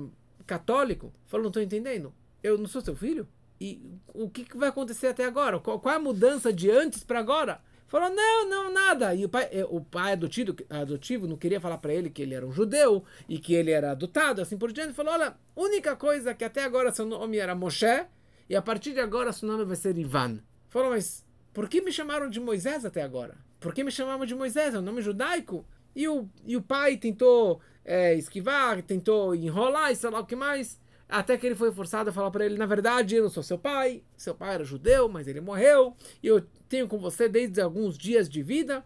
católico, 0.46 1.12
falou: 1.26 1.46
Não 1.46 1.50
estou 1.50 1.64
entendendo. 1.64 2.14
Eu 2.44 2.56
não 2.56 2.68
sou 2.68 2.82
seu 2.82 2.96
filho? 2.96 3.28
E 3.60 3.82
o 4.14 4.30
que, 4.30 4.44
que 4.44 4.56
vai 4.56 4.70
acontecer 4.70 5.08
até 5.08 5.26
agora? 5.26 5.60
Qual, 5.60 5.80
qual 5.80 5.96
é 5.96 5.98
a 5.98 6.02
mudança 6.02 6.54
de 6.54 6.70
antes 6.70 7.04
para 7.04 7.18
agora? 7.18 7.60
Falou, 7.94 8.10
não, 8.10 8.50
não, 8.50 8.74
nada. 8.74 9.14
E 9.14 9.24
o 9.24 9.30
pai, 9.30 9.48
eh, 9.52 9.68
o 9.70 9.80
pai 9.80 10.14
adotivo, 10.14 10.56
adotivo 10.68 11.28
não 11.28 11.38
queria 11.38 11.62
falar 11.62 11.78
para 11.78 11.94
ele 11.94 12.10
que 12.10 12.24
ele 12.24 12.34
era 12.34 12.44
um 12.44 12.52
judeu 12.52 13.04
e 13.30 13.38
que 13.38 13.54
ele 13.54 13.70
era 13.70 13.92
adotado, 13.92 14.42
assim 14.42 14.58
por 14.58 14.72
diante. 14.74 14.94
Falou, 14.94 15.14
olha, 15.14 15.36
única 15.56 15.96
coisa 15.96 16.34
que 16.34 16.44
até 16.44 16.64
agora 16.64 16.92
seu 16.92 17.06
nome 17.06 17.38
era 17.38 17.54
Moshe 17.54 18.08
e 18.50 18.56
a 18.56 18.64
partir 18.64 18.94
de 18.94 19.00
agora 19.00 19.32
seu 19.32 19.48
nome 19.48 19.64
vai 19.64 19.76
ser 19.76 19.96
Ivan. 19.96 20.40
Falou, 20.70 20.90
mas 20.90 21.24
por 21.54 21.70
que 21.70 21.82
me 21.82 21.92
chamaram 21.92 22.32
de 22.32 22.40
Moisés 22.40 22.84
até 22.84 23.04
agora? 23.04 23.38
Por 23.60 23.76
que 23.76 23.84
me 23.84 23.92
chamavam 23.92 24.26
de 24.26 24.34
Moisés? 24.34 24.74
É 24.74 24.80
um 24.80 24.82
nome 24.82 25.04
judaico? 25.04 25.64
E 25.96 26.08
o, 26.08 26.28
e 26.48 26.58
o 26.58 26.64
pai 26.64 26.98
tentou 26.98 27.62
é, 27.86 28.16
esquivar, 28.16 28.82
tentou 28.82 29.36
enrolar 29.36 29.92
e 29.92 29.96
sei 29.96 30.10
lá 30.10 30.20
o 30.20 30.26
que 30.26 30.36
mais. 30.36 30.82
Até 31.14 31.38
que 31.38 31.46
ele 31.46 31.54
foi 31.54 31.72
forçado 31.72 32.10
a 32.10 32.14
falar 32.14 32.32
para 32.32 32.44
ele: 32.44 32.58
na 32.58 32.66
verdade, 32.66 33.16
eu 33.16 33.24
não 33.24 33.30
sou 33.30 33.44
seu 33.44 33.60
pai, 33.60 34.02
seu 34.18 34.34
pai 34.34 34.56
era 34.56 34.64
judeu, 34.64 35.08
mas 35.08 35.28
ele 35.28 35.40
morreu, 35.40 35.96
e 36.24 36.28
eu 36.28 36.44
tenho 36.68 36.88
com 36.88 36.98
você 36.98 37.30
desde 37.30 37.62
alguns 37.62 37.96
dias 37.96 38.28
de 38.28 38.42
vida, 38.42 38.84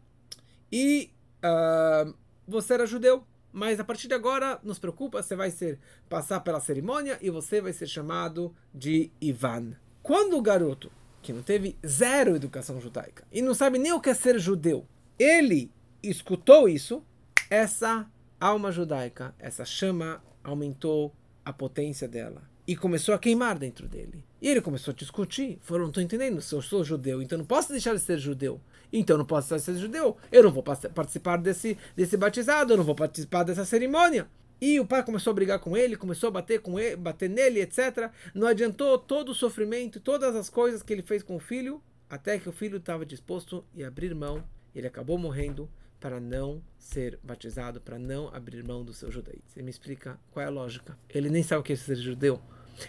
e 0.69 1.09
uh, 1.41 2.13
você 2.45 2.73
era 2.73 2.85
judeu. 2.85 3.23
Mas 3.53 3.79
a 3.79 3.83
partir 3.85 4.09
de 4.09 4.13
agora, 4.13 4.59
não 4.61 4.73
se 4.73 4.79
preocupa, 4.79 5.23
você 5.23 5.37
vai 5.37 5.49
ser 5.49 5.79
passar 6.09 6.41
pela 6.41 6.59
cerimônia 6.59 7.17
e 7.21 7.29
você 7.29 7.61
vai 7.61 7.71
ser 7.71 7.87
chamado 7.87 8.53
de 8.73 9.09
Ivan. 9.21 9.77
Quando 10.03 10.37
o 10.37 10.41
garoto, 10.41 10.91
que 11.21 11.31
não 11.31 11.41
teve 11.41 11.77
zero 11.87 12.35
educação 12.35 12.81
judaica 12.81 13.25
e 13.31 13.41
não 13.41 13.53
sabe 13.53 13.79
nem 13.79 13.93
o 13.93 14.01
que 14.01 14.09
é 14.09 14.13
ser 14.13 14.37
judeu, 14.37 14.85
ele 15.17 15.71
escutou 16.03 16.67
isso, 16.67 17.01
essa 17.49 18.05
alma 18.37 18.69
judaica, 18.69 19.33
essa 19.39 19.63
chama 19.63 20.21
aumentou 20.43 21.15
a 21.47 21.53
potência 21.53 22.09
dela 22.09 22.43
e 22.67 22.75
começou 22.75 23.15
a 23.15 23.19
queimar 23.19 23.57
dentro 23.57 23.87
dele. 23.87 24.21
E 24.41 24.49
ele 24.49 24.59
começou 24.59 24.91
a 24.91 24.95
discutir. 24.95 25.57
Falou: 25.61 25.83
não 25.83 25.87
estou 25.87 26.03
entendendo, 26.03 26.41
se 26.41 26.53
eu 26.53 26.61
sou 26.61 26.83
judeu, 26.83 27.21
então 27.21 27.37
não 27.37 27.45
posso 27.45 27.71
deixar 27.71 27.93
de 27.93 28.01
ser 28.01 28.19
judeu. 28.19 28.59
Então 28.91 29.17
não 29.17 29.25
posso 29.25 29.49
deixar 29.49 29.71
de 29.71 29.77
ser 29.77 29.81
judeu. 29.81 30.17
Eu 30.29 30.43
não 30.43 30.51
vou 30.51 30.61
participar 30.61 31.37
desse, 31.37 31.77
desse 31.95 32.17
batizado, 32.17 32.73
eu 32.73 32.77
não 32.77 32.83
vou 32.83 32.95
participar 32.95 33.43
dessa 33.43 33.63
cerimônia. 33.63 34.27
E 34.59 34.77
o 34.79 34.85
pai 34.85 35.03
começou 35.03 35.31
a 35.31 35.33
brigar 35.35 35.59
com 35.59 35.77
ele, 35.77 35.95
começou 35.95 36.27
a 36.27 36.31
bater 36.31 36.59
com 36.59 36.77
ele, 36.77 36.97
bater 36.97 37.29
nele, 37.29 37.61
etc. 37.61 38.11
Não 38.33 38.47
adiantou 38.47 38.97
todo 38.97 39.29
o 39.29 39.35
sofrimento, 39.35 40.01
todas 40.01 40.35
as 40.35 40.49
coisas 40.49 40.83
que 40.83 40.91
ele 40.91 41.03
fez 41.03 41.23
com 41.23 41.37
o 41.37 41.39
filho, 41.39 41.81
até 42.09 42.37
que 42.37 42.49
o 42.49 42.51
filho 42.51 42.77
estava 42.77 43.05
disposto 43.05 43.63
a 43.81 43.87
abrir 43.87 44.13
mão. 44.13 44.43
Ele 44.75 44.87
acabou 44.87 45.17
morrendo 45.17 45.69
para 45.99 46.19
não 46.19 46.61
ser 46.77 47.19
batizado, 47.23 47.81
para 47.81 47.97
não 47.97 48.29
abrir 48.33 48.63
mão 48.63 48.83
do 48.83 48.93
seu 48.93 49.11
judaísmo. 49.11 49.43
Você 49.47 49.61
me 49.61 49.69
explica 49.69 50.19
qual 50.31 50.43
é 50.43 50.47
a 50.47 50.51
lógica? 50.51 50.97
Ele 51.09 51.29
nem 51.29 51.43
sabe 51.43 51.61
o 51.61 51.63
que 51.63 51.73
é 51.73 51.75
ser 51.75 51.95
judeu. 51.95 52.41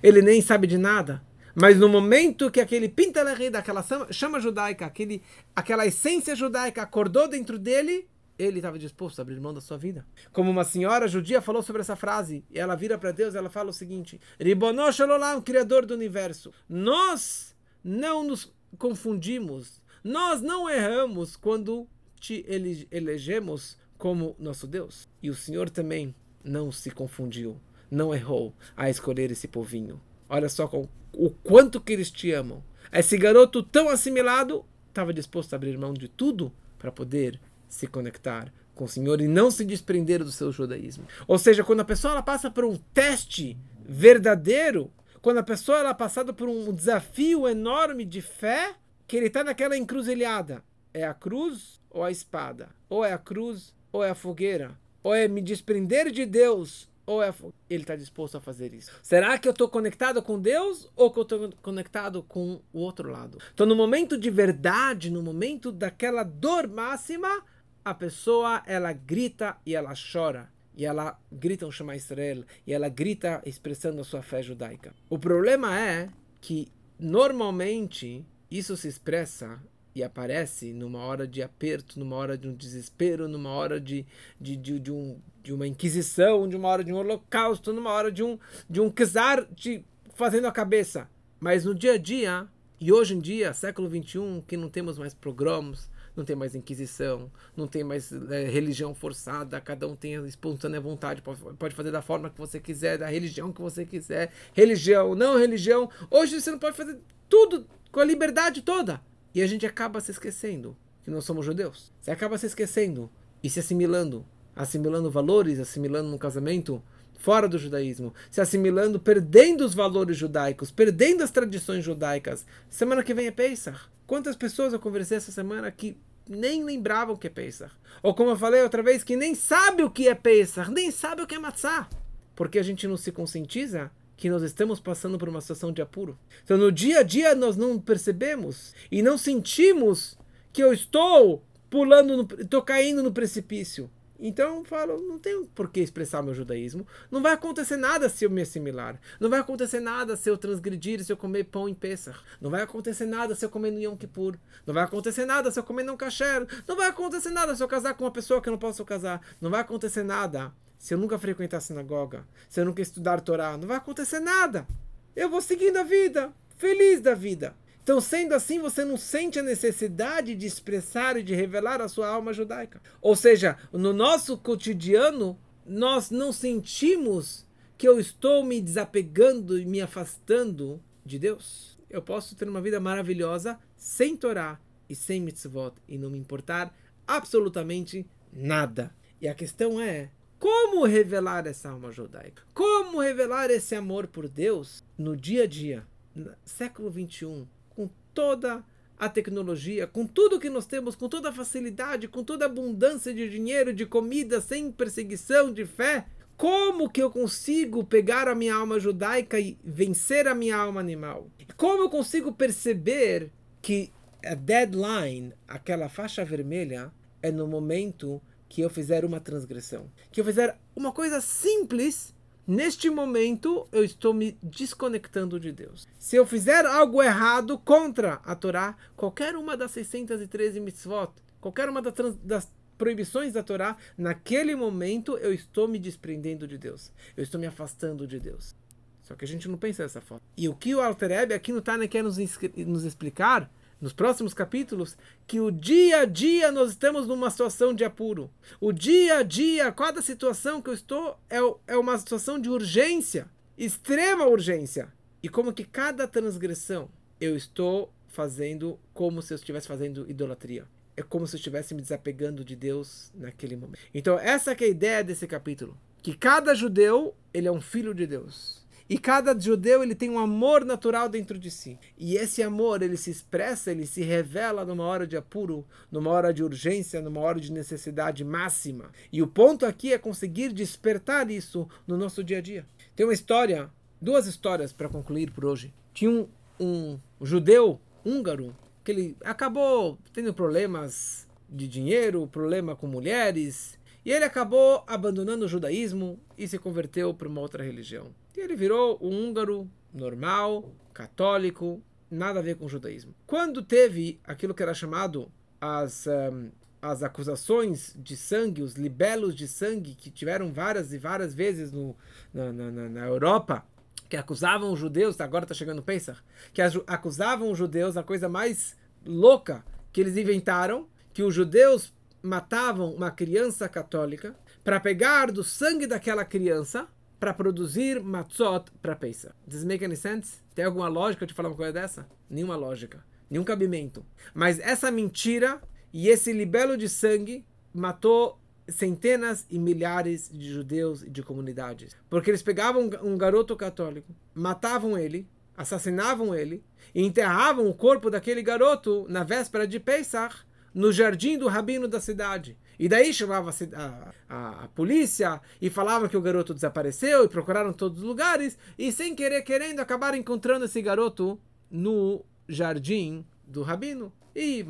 Ele 0.03 0.23
nem 0.23 0.41
sabe 0.41 0.67
de 0.67 0.79
nada. 0.79 1.23
Mas 1.55 1.77
no 1.79 1.89
momento 1.89 2.51
que 2.51 2.61
aquele 2.61 2.89
pintalerri 2.89 3.51
daquela 3.51 3.85
chama 4.13 4.39
judaica, 4.39 4.87
aquele, 4.87 5.23
aquela 5.57 5.87
essência 5.87 6.37
judaica 6.37 6.83
acordou 6.83 7.27
dentro 7.27 7.59
dele, 7.59 8.09
ele 8.39 8.59
estava 8.59 8.79
disposto 8.79 9.19
a 9.19 9.23
abrir 9.23 9.41
mão 9.41 9.53
da 9.53 9.61
sua 9.61 9.77
vida. 9.77 10.07
Como 10.33 10.51
uma 10.51 10.63
senhora 10.63 11.09
judia 11.09 11.43
falou 11.43 11.63
sobre 11.63 11.83
essa 11.83 11.97
frase, 11.97 12.45
e 12.51 12.59
ela 12.61 12.77
vira 12.77 12.97
para 12.97 13.11
Deus, 13.11 13.35
ela 13.35 13.51
fala 13.51 13.71
o 13.71 13.73
seguinte: 13.73 14.21
Ribonosh 14.39 14.97
Shalom, 14.97 15.41
Criador 15.43 15.85
do 15.85 15.95
universo, 15.95 16.53
nós 16.69 17.57
não 17.83 18.23
nos 18.23 18.55
confundimos, 18.79 19.83
nós 20.05 20.41
não 20.41 20.71
erramos 20.71 21.35
quando 21.35 21.89
te 22.19 22.45
elegemos 22.91 23.77
como 23.97 24.37
nosso 24.39 24.67
Deus. 24.67 25.09
E 25.23 25.31
o 25.31 25.35
Senhor 25.35 25.69
também 25.71 26.15
não 26.43 26.71
se 26.71 26.91
confundiu, 26.91 27.61
não 27.91 28.15
errou 28.15 28.55
a 28.77 28.89
escolher 28.89 29.31
esse 29.31 29.49
povinho. 29.49 30.01
Olha 30.29 30.49
só 30.49 30.69
com, 30.69 30.89
o 31.13 31.31
quanto 31.31 31.81
que 31.81 31.93
eles 31.93 32.11
te 32.11 32.31
amam. 32.33 32.63
Esse 32.93 33.17
garoto 33.17 33.63
tão 33.63 33.89
assimilado 33.89 34.65
estava 34.89 35.13
disposto 35.13 35.53
a 35.53 35.57
abrir 35.57 35.77
mão 35.77 35.93
de 35.93 36.09
tudo 36.09 36.53
para 36.79 36.93
poder 36.93 37.41
se 37.69 37.87
conectar 37.87 38.53
com 38.75 38.85
o 38.85 38.89
Senhor 38.89 39.21
e 39.21 39.29
não 39.29 39.51
se 39.51 39.65
desprender 39.65 40.23
do 40.23 40.31
seu 40.31 40.53
judaísmo. 40.53 41.05
Ou 41.27 41.39
seja, 41.39 41.65
quando 41.65 41.81
a 41.81 41.85
pessoa 41.85 42.13
ela 42.13 42.23
passa 42.23 42.51
por 42.51 42.65
um 42.65 42.77
teste 42.95 43.59
verdadeiro, 43.87 44.91
quando 45.21 45.39
a 45.39 45.43
pessoa 45.43 45.79
ela 45.79 45.91
é 45.91 45.95
passada 45.95 46.33
por 46.33 46.49
um 46.49 46.73
desafio 46.73 47.49
enorme 47.49 48.05
de 48.05 48.21
fé, 48.23 48.75
que 49.07 49.17
ele 49.17 49.27
está 49.27 49.43
naquela 49.43 49.77
encruzilhada, 49.77 50.63
é 50.95 51.05
a 51.05 51.13
cruz 51.13 51.78
ou 51.91 52.05
a 52.05 52.11
espada? 52.11 52.69
Ou 52.89 53.05
é 53.05 53.13
a 53.13 53.19
cruz 53.19 53.75
ou 53.93 54.05
é 54.05 54.11
a 54.11 54.15
fogueira? 54.15 54.79
Ou 55.03 55.15
é 55.15 55.29
me 55.29 55.41
desprender 55.41 56.11
de 56.11 56.27
Deus 56.27 56.89
ou 57.09 57.23
é 57.23 57.33
ele 57.71 57.83
está 57.83 57.97
disposto 57.97 58.37
a 58.37 58.41
fazer 58.41 58.75
isso? 58.75 58.91
Será 59.03 59.39
que 59.39 59.49
eu 59.49 59.53
estou 59.53 59.67
conectado 59.67 60.23
com 60.23 60.39
Deus 60.39 60.91
ou 60.95 61.11
que 61.11 61.19
eu 61.19 61.23
estou 61.23 61.51
conectado 61.63 62.23
com 62.23 62.61
o 62.71 62.81
outro 62.81 63.11
lado? 63.11 63.39
Então, 63.55 63.67
no 63.67 63.75
momento 63.75 64.19
de 64.19 64.29
verdade, 64.29 65.11
no 65.11 65.23
momento 65.23 65.73
daquela 65.73 66.23
dor 66.23 66.69
máxima, 66.69 67.43
a 67.83 67.95
pessoa 67.95 68.63
ela 68.67 68.93
grita 68.93 69.57
e 69.65 69.75
ela 69.75 69.95
chora. 69.95 70.51
E 70.77 70.85
ela 70.85 71.19
grita 71.33 71.67
um 71.67 71.73
Shema 71.73 71.97
Israel. 71.97 72.45
E 72.67 72.75
ela 72.75 72.91
grita 72.91 73.43
expressando 73.47 74.03
a 74.03 74.05
sua 74.05 74.23
fé 74.23 74.43
judaica. 74.43 74.95
O 75.09 75.19
problema 75.19 75.81
é 75.81 76.11
que, 76.43 76.69
normalmente, 76.99 78.25
isso 78.51 78.77
se 78.77 78.87
expressa 78.87 79.59
e 79.99 80.03
aparece 80.03 80.73
numa 80.73 81.01
hora 81.01 81.27
de 81.27 81.43
aperto, 81.43 81.99
numa 81.99 82.17
hora 82.17 82.39
de 82.39 82.47
um 82.47 82.55
desespero, 82.55 83.29
numa 83.29 83.51
hora 83.51 83.81
de, 83.81 84.07
de, 84.41 84.57
de, 84.57 84.79
de, 84.79 84.93
um, 84.93 85.19
de 85.43 85.53
uma 85.53 85.67
inquisição, 85.67 86.49
de 86.49 86.57
uma 86.57 86.69
hora 86.69 86.85
de 86.85 86.93
um 86.93 86.97
holocausto, 86.97 87.73
numa 87.73 87.91
hora 87.91 88.11
de 88.11 88.23
um, 88.23 88.39
de 88.71 88.81
um 88.81 88.91
czar 88.91 89.45
te 89.57 89.85
fazendo 90.15 90.47
a 90.47 90.53
cabeça. 90.53 91.09
Mas 91.41 91.65
no 91.65 91.75
dia 91.75 91.95
a 91.95 91.99
dia, 91.99 92.47
e 92.81 92.93
hoje 92.93 93.15
em 93.15 93.21
dia, 93.21 93.53
século 93.53 93.89
XXI, 93.89 94.43
que 94.47 94.57
não 94.57 94.69
temos 94.69 94.99
mais 94.99 95.15
programas, 95.15 95.91
não 96.17 96.25
tem 96.25 96.37
mais 96.37 96.55
inquisição, 96.55 97.31
não 97.57 97.67
tem 97.67 97.83
mais 97.83 98.13
é, 98.13 98.45
religião 98.45 98.95
forçada, 98.95 99.61
cada 99.61 99.87
um 99.87 99.97
tem 99.97 100.17
a 100.17 100.23
espontânea 100.23 100.81
vontade, 100.81 101.23
pode, 101.23 101.41
pode 101.57 101.75
fazer 101.75 101.91
da 101.91 102.03
forma 102.03 102.31
que 102.31 102.39
você 102.39 102.61
quiser, 102.61 102.99
da 102.99 103.09
religião 103.09 103.53
que 103.53 103.61
você 103.61 103.85
quiser, 103.85 104.33
religião, 104.53 105.15
não 105.15 105.37
religião. 105.37 105.91
Hoje 106.11 106.41
você 106.41 106.51
não 106.51 106.59
pode 106.59 106.77
fazer 106.77 106.99
tudo 107.29 107.67
com 107.91 108.01
a 108.01 108.05
liberdade 108.05 108.63
toda. 108.63 109.01
E 109.39 109.43
a 109.43 109.47
gente 109.47 109.65
acaba 109.65 110.01
se 110.01 110.11
esquecendo 110.11 110.77
que 111.05 111.13
nós 111.13 111.25
somos 111.25 111.47
judeus. 111.47 111.93
Você 112.01 112.11
acaba 112.11 112.37
se 112.37 112.47
esquecendo 112.47 113.09
e 113.41 113.49
se 113.49 113.61
assimilando, 113.61 114.27
assimilando 114.57 115.13
valores, 115.13 115.61
assimilando 115.61 116.11
no 116.11 116.19
casamento 116.19 116.83
fora 117.21 117.49
do 117.49 117.57
judaísmo, 117.57 118.13
se 118.33 118.41
assimilando, 118.41 118.99
perdendo 118.99 119.65
os 119.65 119.75
valores 119.75 120.17
judaicos, 120.17 120.73
perdendo 120.73 121.23
as 121.23 121.31
tradições 121.31 121.85
judaicas. 121.85 122.45
Semana 122.69 123.01
que 123.05 123.15
vem 123.15 123.29
é 123.29 123.31
Pesach. 123.31 123.79
Quantas 124.09 124.35
pessoas 124.35 124.73
eu 124.73 124.81
conversei 124.81 125.19
essa 125.19 125.31
semana 125.31 125.71
que 125.71 125.97
nem 126.29 126.65
lembravam 126.65 127.15
o 127.15 127.17
que 127.17 127.29
é 127.29 127.31
Pesach? 127.31 127.73
Ou 128.03 128.17
como 128.17 128.31
eu 128.31 128.37
falei 128.37 128.61
outra 128.65 128.83
vez, 128.83 129.05
que 129.05 129.15
nem 129.15 129.37
sabe 129.37 129.85
o 129.85 129.91
que 129.91 130.09
é 130.09 130.17
Pesach, 130.17 130.69
nem 130.69 130.91
sabe 130.91 131.23
o 131.23 131.29
que 131.29 131.37
é 131.37 131.39
Matzah. 131.39 131.89
Porque 132.35 132.59
a 132.59 132.65
gente 132.65 132.89
não 132.89 132.97
se 132.97 133.13
conscientiza 133.13 133.89
que 134.19 134.29
nós 134.29 134.43
estamos 134.43 134.81
passando 134.81 135.17
por 135.17 135.29
uma 135.29 135.41
situação 135.41 135.73
de 135.73 135.81
apuro. 135.81 136.19
Então, 136.43 136.59
no 136.59 136.73
dia 136.73 136.99
a 136.99 137.03
dia, 137.05 137.37
nós 137.37 137.57
não 137.57 137.79
percebemos 137.79 138.75
e 138.91 139.01
não 139.01 139.17
sentimos 139.17 140.19
que 140.53 140.61
eu 140.61 140.73
estou 140.73 141.41
pulando, 141.71 142.27
estou 142.41 142.61
caindo 142.61 143.01
no 143.01 143.13
precipício. 143.13 143.89
Então, 144.19 144.57
eu 144.57 144.65
falo, 144.65 145.01
não 145.01 145.21
tenho 145.21 145.47
por 145.47 145.71
que 145.71 145.79
expressar 145.79 146.21
meu 146.21 146.35
judaísmo. 146.35 146.85
Não 147.09 147.23
vai 147.23 147.33
acontecer 147.33 147.77
nada 147.77 148.09
se 148.09 148.25
eu 148.25 148.31
me 148.31 148.43
assimilar. 148.43 149.01
Não 149.21 149.31
vai 149.31 149.39
acontecer 149.39 149.79
nada 149.79 150.17
se 150.17 150.29
eu 150.29 150.37
transgredir, 150.37 151.05
se 151.05 151.13
eu 151.13 151.17
comer 151.17 151.45
pão 151.45 151.69
em 151.69 151.75
Pesach. 151.75 152.19
Não 152.41 152.51
vai 152.51 152.63
acontecer 152.63 153.07
nada 153.07 153.37
se 153.37 153.45
eu 153.45 153.49
comer 153.49 153.71
no 153.71 153.81
Yom 153.81 153.97
Kippur. 153.97 154.37
Não 154.67 154.75
vai 154.75 154.83
acontecer 154.83 155.25
nada 155.27 155.53
se 155.53 155.61
eu 155.61 155.63
comer 155.63 155.85
no 155.85 155.97
kasher. 155.97 156.45
Não 156.67 156.75
vai 156.75 156.89
acontecer 156.89 157.31
nada 157.31 157.55
se 157.55 157.63
eu 157.63 157.69
casar 157.69 157.95
com 157.95 158.03
uma 158.03 158.11
pessoa 158.11 158.43
que 158.43 158.49
eu 158.49 158.53
não 158.53 158.59
posso 158.59 158.85
casar. 158.85 159.21
Não 159.41 159.49
vai 159.49 159.61
acontecer 159.61 160.03
nada 160.03 160.53
se 160.79 160.95
eu 160.95 160.99
nunca 160.99 161.19
frequentar 161.19 161.59
a 161.59 161.61
sinagoga, 161.61 162.25
se 162.49 162.61
eu 162.61 162.65
nunca 162.65 162.81
estudar 162.81 163.21
Torá, 163.21 163.57
não 163.57 163.67
vai 163.67 163.77
acontecer 163.77 164.21
nada. 164.21 164.67
Eu 165.15 165.29
vou 165.29 165.43
seguindo 165.43 165.77
a 165.77 165.83
vida, 165.83 166.33
feliz 166.57 167.01
da 167.01 167.15
vida. 167.15 167.55
Então, 167.83 168.01
sendo 168.01 168.35
assim, 168.35 168.61
você 168.61 168.85
não 168.85 168.97
sente 168.97 169.39
a 169.39 169.43
necessidade 169.43 170.35
de 170.35 170.47
expressar 170.47 171.17
e 171.17 171.23
de 171.23 171.35
revelar 171.35 171.81
a 171.81 171.89
sua 171.89 172.07
alma 172.07 172.33
judaica. 172.33 172.81
Ou 173.01 173.17
seja, 173.17 173.57
no 173.73 173.93
nosso 173.93 174.37
cotidiano, 174.37 175.39
nós 175.67 176.11
não 176.11 176.33
sentimos 176.33 177.47
que 177.79 177.89
eu 177.89 177.99
estou 177.99 178.45
me 178.45 178.61
desapegando 178.61 179.59
e 179.59 179.65
me 179.65 179.81
afastando 179.81 180.83
de 181.05 181.19
Deus. 181.19 181.79
Eu 181.89 182.03
posso 182.03 182.37
ter 182.37 182.49
uma 182.49 182.61
vida 182.61 182.79
maravilhosa 182.79 183.59
sem 183.75 184.17
Torá 184.17 184.61
e 184.89 184.95
sem 184.95 185.21
mitzvot 185.21 185.73
e 185.89 185.97
não 185.97 186.11
me 186.11 186.19
importar 186.19 186.75
absolutamente 187.07 188.07
nada. 188.31 188.95
E 189.21 189.27
a 189.27 189.35
questão 189.35 189.81
é 189.81 190.11
como 190.39 190.85
revelar 190.85 191.47
essa 191.47 191.71
alma 191.71 191.91
judaica? 191.91 192.43
Como 192.55 193.01
revelar 193.01 193.51
esse 193.51 193.75
amor 193.75 194.07
por 194.07 194.29
Deus 194.29 194.85
no 194.97 195.17
dia 195.17 195.45
a 195.45 195.47
dia, 195.47 195.85
no 196.15 196.31
século 196.45 196.91
21, 196.91 197.47
com 197.71 197.91
toda 198.15 198.65
a 198.99 199.09
tecnologia, 199.09 199.87
com 199.87 200.07
tudo 200.07 200.41
que 200.41 200.51
nós 200.51 200.67
temos, 200.67 200.95
com 200.95 201.09
toda 201.09 201.31
a 201.31 201.33
facilidade, 201.33 202.09
com 202.09 202.23
toda 202.23 202.45
a 202.45 202.49
abundância 202.49 203.13
de 203.13 203.29
dinheiro, 203.29 203.73
de 203.73 203.87
comida, 203.87 204.41
sem 204.41 204.71
perseguição, 204.71 205.53
de 205.53 205.65
fé? 205.65 206.07
Como 206.37 206.89
que 206.89 207.03
eu 207.03 207.11
consigo 207.11 207.83
pegar 207.83 208.29
a 208.29 208.35
minha 208.35 208.55
alma 208.55 208.79
judaica 208.79 209.41
e 209.41 209.59
vencer 209.65 210.29
a 210.29 210.35
minha 210.35 210.57
alma 210.57 210.81
animal? 210.81 211.29
Como 211.57 211.83
eu 211.83 211.91
consigo 211.91 212.33
perceber 212.33 213.33
que 213.61 213.93
a 214.25 214.35
deadline, 214.35 215.33
aquela 215.49 215.89
faixa 215.89 216.25
vermelha, 216.25 216.93
é 217.21 217.33
no 217.33 217.47
momento 217.47 218.23
que 218.49 218.63
eu 218.63 218.71
fizer 218.71 219.05
uma 219.05 219.21
transgressão, 219.21 219.91
que 220.11 220.21
eu 220.21 220.25
fizer 220.25 220.59
uma 220.75 220.93
coisa 220.93 221.21
simples, 221.21 222.15
neste 222.47 222.89
momento 222.89 223.69
eu 223.71 223.85
estou 223.85 224.15
me 224.15 224.39
desconectando 224.43 225.39
de 225.39 225.53
Deus. 225.53 225.87
Se 225.99 226.17
eu 226.17 226.27
fizer 226.27 226.65
algo 226.65 227.03
errado 227.03 227.59
contra 227.59 228.15
a 228.25 228.35
Torá, 228.35 228.77
qualquer 228.97 229.37
uma 229.37 229.57
das 229.57 229.73
613 229.73 230.61
mitzvot, 230.61 231.13
qualquer 231.41 231.69
uma 231.69 231.83
das, 231.83 232.17
das 232.23 232.51
proibições 232.79 233.33
da 233.33 233.43
Torá, 233.43 233.77
naquele 233.99 234.55
momento 234.55 235.19
eu 235.19 235.35
estou 235.35 235.69
me 235.69 235.79
desprendendo 235.79 236.47
de 236.47 236.57
Deus. 236.57 236.93
Eu 237.17 237.23
estou 237.23 237.39
me 237.41 237.47
afastando 237.47 238.07
de 238.07 238.19
Deus. 238.19 238.57
Só 239.03 239.15
que 239.15 239.25
a 239.25 239.29
gente 239.29 239.49
não 239.49 239.59
pensa 239.59 239.83
dessa 239.83 240.01
forma. 240.01 240.23
E 240.37 240.49
o 240.49 240.55
que 240.55 240.75
o 240.75 240.81
Alter 240.81 241.11
Ebe 241.11 241.35
aqui 241.35 241.53
no 241.53 241.61
Tânia 241.61 241.89
quer 241.89 242.03
nos, 242.03 242.19
nos 242.57 242.85
explicar 242.85 243.51
nos 243.81 243.93
próximos 243.93 244.35
capítulos, 244.35 244.97
que 245.27 245.41
o 245.41 245.51
dia 245.51 246.01
a 246.01 246.05
dia 246.05 246.51
nós 246.51 246.71
estamos 246.71 247.07
numa 247.07 247.31
situação 247.31 247.73
de 247.73 247.85
apuro. 247.85 248.31
O 248.61 248.73
dia 248.73 249.19
a 249.19 249.23
dia, 249.23 249.71
cada 249.73 250.03
situação 250.03 250.61
que 250.61 250.71
eu 250.71 250.75
estou 250.75 251.19
é, 251.31 251.39
é 251.67 251.77
uma 251.77 251.97
situação 251.97 252.39
de 252.41 252.49
urgência, 252.49 253.29
extrema 253.57 254.27
urgência. 254.27 254.93
E 255.23 255.29
como 255.29 255.53
que 255.53 255.65
cada 255.65 256.07
transgressão 256.07 256.89
eu 257.21 257.37
estou 257.37 257.93
fazendo 258.09 258.79
como 258.93 259.23
se 259.23 259.33
eu 259.33 259.37
estivesse 259.37 259.69
fazendo 259.69 260.09
idolatria. 260.11 260.67
é 260.97 261.03
como 261.03 261.29
se 261.29 261.37
eu 261.37 261.39
estivesse 261.39 261.75
me 261.75 261.81
desapegando 261.81 262.45
de 262.45 262.57
Deus 262.57 263.13
naquele 263.15 263.55
momento. 263.55 263.79
Então 263.95 264.19
essa 264.19 264.51
é 264.51 264.65
a 264.65 264.67
ideia 264.67 265.05
desse 265.05 265.29
capítulo, 265.29 265.79
que 266.03 266.13
cada 266.17 266.55
judeu 266.55 267.15
ele 267.33 267.47
é 267.47 267.53
um 267.53 267.61
filho 267.61 267.95
de 267.95 268.05
Deus. 268.05 268.67
E 268.89 268.97
cada 268.97 269.39
judeu 269.39 269.83
ele 269.83 269.95
tem 269.95 270.09
um 270.09 270.19
amor 270.19 270.65
natural 270.65 271.09
dentro 271.09 271.39
de 271.39 271.51
si. 271.51 271.79
E 271.97 272.17
esse 272.17 272.43
amor 272.43 272.83
ele 272.83 272.97
se 272.97 273.11
expressa, 273.11 273.71
ele 273.71 273.87
se 273.87 274.03
revela 274.03 274.65
numa 274.65 274.85
hora 274.85 275.07
de 275.07 275.17
apuro, 275.17 275.67
numa 275.93 276.11
hora 276.11 276.33
de 276.33 276.43
urgência, 276.43 277.03
numa 277.03 277.21
hora 277.21 277.39
de 277.39 277.53
necessidade 277.53 278.25
máxima. 278.25 278.91
E 279.13 279.23
o 279.23 279.27
ponto 279.27 279.67
aqui 279.67 279.93
é 279.93 279.99
conseguir 279.99 280.53
despertar 280.53 281.31
isso 281.31 281.69
no 281.87 281.99
nosso 281.99 282.25
dia 282.25 282.39
a 282.39 282.41
dia. 282.41 282.67
Tem 282.97 283.05
uma 283.05 283.13
história, 283.13 283.71
duas 284.01 284.27
histórias 284.27 284.73
para 284.73 284.89
concluir 284.89 285.31
por 285.31 285.45
hoje. 285.45 285.75
Tinha 285.93 286.11
um, 286.11 286.29
um 286.59 286.99
judeu 287.21 287.81
húngaro 288.05 288.57
que 288.83 288.93
ele 288.93 289.17
acabou 289.23 289.99
tendo 290.15 290.33
problemas 290.33 291.29
de 291.49 291.69
dinheiro, 291.69 292.27
problema 292.27 292.77
com 292.77 292.87
mulheres, 292.87 293.78
e 294.09 294.11
ele 294.11 294.25
acabou 294.25 294.83
abandonando 294.87 295.45
o 295.45 295.49
judaísmo 295.49 296.19
e 296.39 296.49
se 296.49 296.59
converteu 296.59 297.13
para 297.13 297.29
uma 297.29 297.43
outra 297.43 297.63
religião. 297.63 298.07
E 298.35 298.41
ele 298.41 298.57
virou 298.57 298.99
um 299.03 299.11
húngaro 299.11 299.71
normal, 299.93 300.73
católico, 300.95 301.83
nada 302.11 302.39
a 302.39 302.43
ver 302.43 302.57
com 302.57 302.65
o 302.65 302.69
judaísmo. 302.71 303.15
Quando 303.27 303.63
teve 303.63 304.19
aquilo 304.25 304.55
que 304.55 304.63
era 304.63 304.73
chamado 304.73 305.31
as, 305.61 306.07
um, 306.07 306.49
as 306.81 307.03
acusações 307.03 307.95
de 307.99 308.17
sangue, 308.17 308.63
os 308.63 308.77
libelos 308.77 309.35
de 309.35 309.47
sangue, 309.47 309.95
que 309.95 310.11
tiveram 310.11 310.55
várias 310.55 310.91
e 310.95 310.97
várias 310.97 311.35
vezes 311.35 311.71
no, 311.71 311.95
na, 312.33 312.51
na, 312.51 312.89
na 312.89 313.07
Europa, 313.07 313.63
que 314.09 314.17
acusavam 314.17 314.73
os 314.73 314.81
judeus, 314.81 315.21
agora 315.21 315.45
está 315.45 315.55
chegando 315.55 315.81
o 315.81 315.83
Pesach, 315.83 316.19
que 316.55 316.63
acusavam 316.63 317.51
os 317.51 317.59
judeus, 317.59 317.95
a 317.95 318.03
coisa 318.03 318.27
mais 318.27 318.75
louca 319.05 319.63
que 319.93 320.01
eles 320.01 320.17
inventaram, 320.17 320.89
que 321.13 321.23
os 321.23 321.35
judeus 321.35 321.93
matavam 322.23 322.93
uma 322.93 323.11
criança 323.11 323.69
católica 323.69 324.35
para 324.65 324.81
pegar 324.81 325.31
do 325.31 325.45
sangue 325.45 325.87
daquela 325.87 326.25
criança 326.25 326.89
para 327.19 327.35
produzir 327.35 328.01
matzot 328.01 328.71
para 328.81 328.95
Pesach. 328.95 329.35
Does 329.47 329.65
make 329.65 329.85
any 329.85 329.97
sense? 329.97 330.39
Tem 330.55 330.65
alguma 330.65 330.89
lógica 330.89 331.27
de 331.27 331.35
falar 331.35 331.49
uma 331.49 331.57
coisa 331.57 331.73
dessa? 331.73 332.09
Nenhuma 332.31 332.57
lógica, 332.57 333.05
nenhum 333.29 333.45
cabimento. 333.45 334.05
Mas 334.35 334.59
essa 334.59 334.91
mentira 334.91 335.61
e 335.93 336.09
esse 336.09 336.33
libelo 336.33 336.77
de 336.77 336.89
sangue 336.89 337.45
matou 337.73 338.41
centenas 338.69 339.47
e 339.51 339.59
milhares 339.59 340.31
de 340.33 340.53
judeus 340.53 341.03
e 341.03 341.11
de 341.11 341.23
comunidades. 341.23 341.97
Porque 342.09 342.31
eles 342.31 342.43
pegavam 342.43 342.91
um 343.03 343.17
garoto 343.17 343.57
católico, 343.57 344.15
matavam 344.35 344.97
ele, 344.99 345.27
assassinavam 345.57 346.35
ele 346.35 346.63
e 346.95 347.05
enterravam 347.05 347.67
o 347.67 347.75
corpo 347.75 348.11
daquele 348.11 348.43
garoto 348.43 349.07
na 349.09 349.25
véspera 349.25 349.67
de 349.67 349.81
Pesach 349.81 350.47
no 350.79 350.93
jardim 350.93 351.37
do 351.37 351.49
rabino 351.49 351.89
da 351.89 352.01
cidade. 352.01 352.57
E 352.79 352.89
daí 352.89 353.13
chamava 353.13 353.51
a, 353.51 354.13
a, 354.29 354.65
a, 354.65 354.69
polícia 354.69 355.41
e 355.61 355.69
falava 355.69 356.09
que 356.09 356.17
o 356.17 356.23
garoto 356.23 356.55
desapareceu 356.55 357.25
e 357.25 357.29
procuraram 357.29 357.73
todos 357.73 357.99
os 357.99 358.05
lugares 358.05 358.57
e 358.79 358.93
sem 358.93 359.13
querer 359.13 359.43
querendo 359.43 359.81
acabaram 359.81 360.17
encontrando 360.17 360.67
esse 360.67 360.81
garoto 360.81 361.37
no 361.69 362.25
jardim 362.49 363.27
do 363.45 363.63
rabino 363.63 364.13
e 364.37 364.65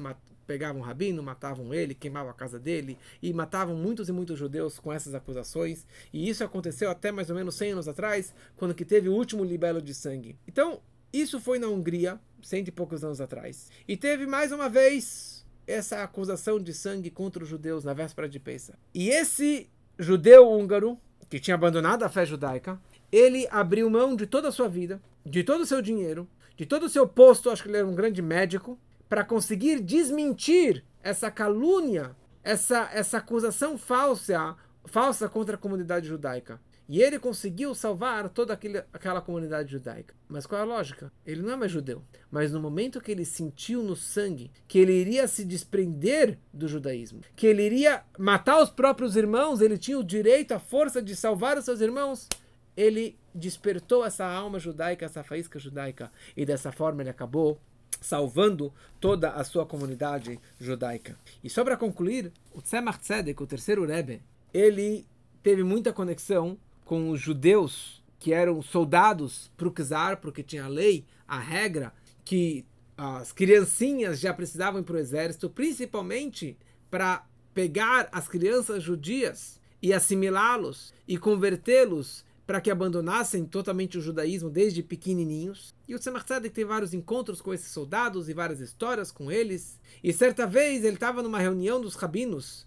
pegavam 0.47 0.81
o 0.81 0.85
rabino, 0.85 1.23
matavam 1.23 1.75
ele, 1.75 1.95
queimavam 1.95 2.31
a 2.31 2.35
casa 2.35 2.59
dele 2.59 2.97
e 3.23 3.31
matavam 3.35 3.77
muitos 3.77 4.09
e 4.09 4.13
muitos 4.13 4.39
judeus 4.39 4.79
com 4.79 4.91
essas 4.91 5.15
acusações. 5.15 5.87
E 6.11 6.27
isso 6.27 6.43
aconteceu 6.43 6.91
até 6.91 7.13
mais 7.13 7.29
ou 7.29 7.37
menos 7.37 7.55
100 7.55 7.73
anos 7.73 7.87
atrás, 7.87 8.35
quando 8.57 8.75
que 8.75 8.87
teve 8.87 9.11
o 9.11 9.15
último 9.15 9.45
libelo 9.45 9.83
de 9.83 9.93
sangue. 9.93 10.39
Então, 10.49 10.81
isso 11.13 11.39
foi 11.39 11.59
na 11.59 11.69
Hungria, 11.69 12.19
cento 12.43 12.69
e 12.69 12.73
poucos 12.73 13.05
anos 13.05 13.21
atrás. 13.21 13.71
E 13.87 13.95
teve 13.95 14.27
mais 14.27 14.53
uma 14.53 14.71
vez 14.71 15.38
essa 15.69 16.03
acusação 16.03 16.59
de 16.59 16.73
sangue 16.73 17.11
contra 17.11 17.43
os 17.43 17.49
judeus 17.49 17.85
na 17.85 17.93
véspera 17.93 18.29
de 18.29 18.41
Pesach. 18.41 18.79
E 18.95 19.11
esse 19.11 19.69
judeu 19.99 20.51
húngaro, 20.51 20.99
que 21.29 21.39
tinha 21.39 21.55
abandonado 21.55 22.03
a 22.03 22.09
fé 22.09 22.25
judaica, 22.25 22.81
ele 23.13 23.47
abriu 23.51 23.91
mão 23.91 24.17
de 24.17 24.27
toda 24.27 24.49
a 24.49 24.53
sua 24.53 24.69
vida, 24.69 25.01
de 25.25 25.45
todo 25.45 25.61
o 25.61 25.67
seu 25.67 25.83
dinheiro, 25.83 26.27
de 26.57 26.65
todo 26.65 26.85
o 26.85 26.89
seu 26.89 27.07
posto, 27.07 27.51
acho 27.51 27.63
que 27.63 27.69
ele 27.69 27.77
era 27.77 27.87
um 27.87 27.95
grande 27.95 28.23
médico, 28.23 28.79
para 29.09 29.25
conseguir 29.25 29.81
desmentir 29.81 30.85
essa 31.03 31.31
calúnia, 31.31 32.17
essa, 32.43 32.89
essa 32.93 33.19
acusação 33.19 33.79
falsa, 33.79 34.57
falsa 34.85 35.29
contra 35.29 35.55
a 35.55 35.59
comunidade 35.59 36.09
judaica. 36.09 36.61
E 36.89 37.03
ele 37.03 37.19
conseguiu 37.19 37.75
salvar 37.75 38.31
toda 38.31 38.55
aquele, 38.55 38.79
aquela 38.93 39.21
comunidade 39.21 39.71
judaica. 39.71 40.15
Mas 40.27 40.47
qual 40.47 40.61
é 40.61 40.65
a 40.65 40.67
lógica? 40.67 41.13
Ele 41.27 41.43
não 41.43 41.53
é 41.53 41.57
mais 41.57 41.71
judeu. 41.71 42.03
Mas 42.31 42.51
no 42.51 42.61
momento 42.61 43.01
que 43.01 43.13
ele 43.13 43.27
sentiu 43.27 43.83
no 43.83 43.95
sangue 43.95 44.51
que 44.67 44.79
ele 44.79 44.93
iria 44.93 45.29
se 45.29 45.45
desprender 45.45 46.39
do 46.53 46.67
judaísmo, 46.67 47.21
que 47.37 47.47
ele 47.47 47.63
iria 47.63 48.03
matar 48.19 48.63
os 48.63 48.71
próprios 48.71 49.17
irmãos, 49.17 49.61
ele 49.61 49.77
tinha 49.77 49.99
o 49.99 50.05
direito, 50.05 50.53
a 50.53 50.59
força 50.59 51.03
de 51.03 51.15
salvar 51.15 51.59
os 51.59 51.67
seus 51.67 51.83
irmãos, 51.83 52.27
ele 52.75 53.19
despertou 53.35 54.03
essa 54.03 54.25
alma 54.25 54.59
judaica, 54.59 55.05
essa 55.05 55.23
faísca 55.23 55.59
judaica. 55.59 56.11
E 56.35 56.47
dessa 56.47 56.73
forma 56.73 57.03
ele 57.03 57.11
acabou 57.11 57.61
salvando 58.01 58.73
toda 58.99 59.31
a 59.31 59.45
sua 59.45 59.67
comunidade 59.67 60.41
judaica. 60.59 61.19
E 61.45 61.51
só 61.51 61.65
para 61.65 61.77
concluir, 61.77 62.33
o 62.55 62.63
Tzemach 62.63 62.99
Tzedek, 63.01 63.43
o 63.43 63.47
terceiro 63.47 63.85
Rebbe, 63.85 64.23
ele 64.55 65.07
teve 65.43 65.63
muita 65.63 65.93
conexão 65.93 66.57
com 66.89 67.11
os 67.11 67.21
judeus 67.21 68.03
que 68.19 68.33
eram 68.33 68.63
soldados 68.63 69.53
para 69.59 69.69
o 69.69 69.71
czar, 69.71 70.17
porque 70.23 70.43
tinha 70.43 70.65
a 70.65 70.69
lei, 70.69 71.05
a 71.29 71.39
regra, 71.39 71.93
que 72.25 72.65
as 72.97 73.31
criancinhas 73.31 74.19
já 74.19 74.33
precisavam 74.33 74.81
ir 74.81 74.85
para 74.85 74.97
o 74.97 74.99
exército, 74.99 75.51
principalmente 75.51 76.57
para 76.91 77.27
pegar 77.53 78.09
as 78.11 78.27
crianças 78.27 78.83
judias 78.83 79.61
e 79.83 79.93
assimilá-los 79.93 80.95
e 81.07 81.19
convertê-los 81.19 82.25
para 82.47 82.59
que 82.59 82.71
abandonassem 82.71 83.45
totalmente 83.45 83.99
o 83.99 84.01
judaísmo 84.01 84.49
desde 84.49 84.83
pequenininhos. 84.83 85.75
E 85.87 85.95
o 85.95 85.99
Tzemach 85.99 86.25
Tzedek 86.25 86.55
tem 86.55 86.65
vários 86.65 86.95
encontros 86.95 87.43
com 87.43 87.53
esses 87.53 87.71
soldados 87.71 88.31
e 88.31 88.33
várias 88.33 88.61
histórias 88.61 89.13
com 89.13 89.31
eles. 89.31 89.79
E 90.03 90.11
certa 90.11 90.47
vez 90.47 90.83
ele 90.87 90.95
estava 90.95 91.23
numa 91.23 91.39
reunião 91.39 91.79
dos 91.79 91.97
rabinos 91.97 92.67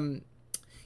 um, 0.00 0.20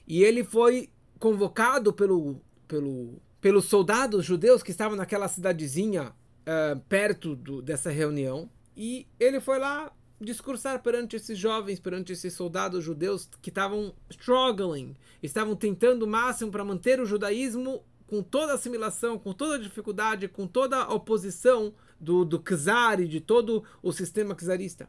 e 0.07 0.23
ele 0.23 0.43
foi 0.43 0.91
convocado 1.19 1.91
pelo, 1.91 2.39
pelo, 2.69 3.19
pelos 3.41 3.65
soldados 3.65 4.23
judeus 4.23 4.63
que 4.63 4.71
estavam 4.71 4.95
naquela 4.95 5.27
cidadezinha 5.27 6.13
uh, 6.13 6.79
perto 6.87 7.35
do, 7.35 7.61
dessa 7.61 7.89
reunião. 7.89 8.49
E 8.77 9.05
ele 9.19 9.41
foi 9.41 9.59
lá 9.59 9.91
discursar 10.21 10.81
perante 10.81 11.15
esses 11.15 11.37
jovens, 11.37 11.79
perante 11.79 12.13
esses 12.13 12.33
soldados 12.33 12.83
judeus 12.83 13.29
que 13.41 13.49
estavam 13.49 13.93
struggling, 14.09 14.95
estavam 15.21 15.55
tentando 15.55 16.03
o 16.03 16.07
máximo 16.07 16.51
para 16.51 16.63
manter 16.63 17.01
o 17.01 17.05
judaísmo 17.05 17.83
com 18.05 18.21
toda 18.21 18.53
a 18.53 18.55
assimilação, 18.55 19.17
com 19.17 19.33
toda 19.33 19.55
a 19.55 19.59
dificuldade, 19.59 20.27
com 20.27 20.47
toda 20.47 20.77
a 20.77 20.93
oposição 20.93 21.73
do, 21.99 22.23
do 22.23 22.39
czar 22.39 22.99
e 22.99 23.07
de 23.07 23.19
todo 23.19 23.63
o 23.81 23.91
sistema 23.91 24.35
czarista. 24.35 24.87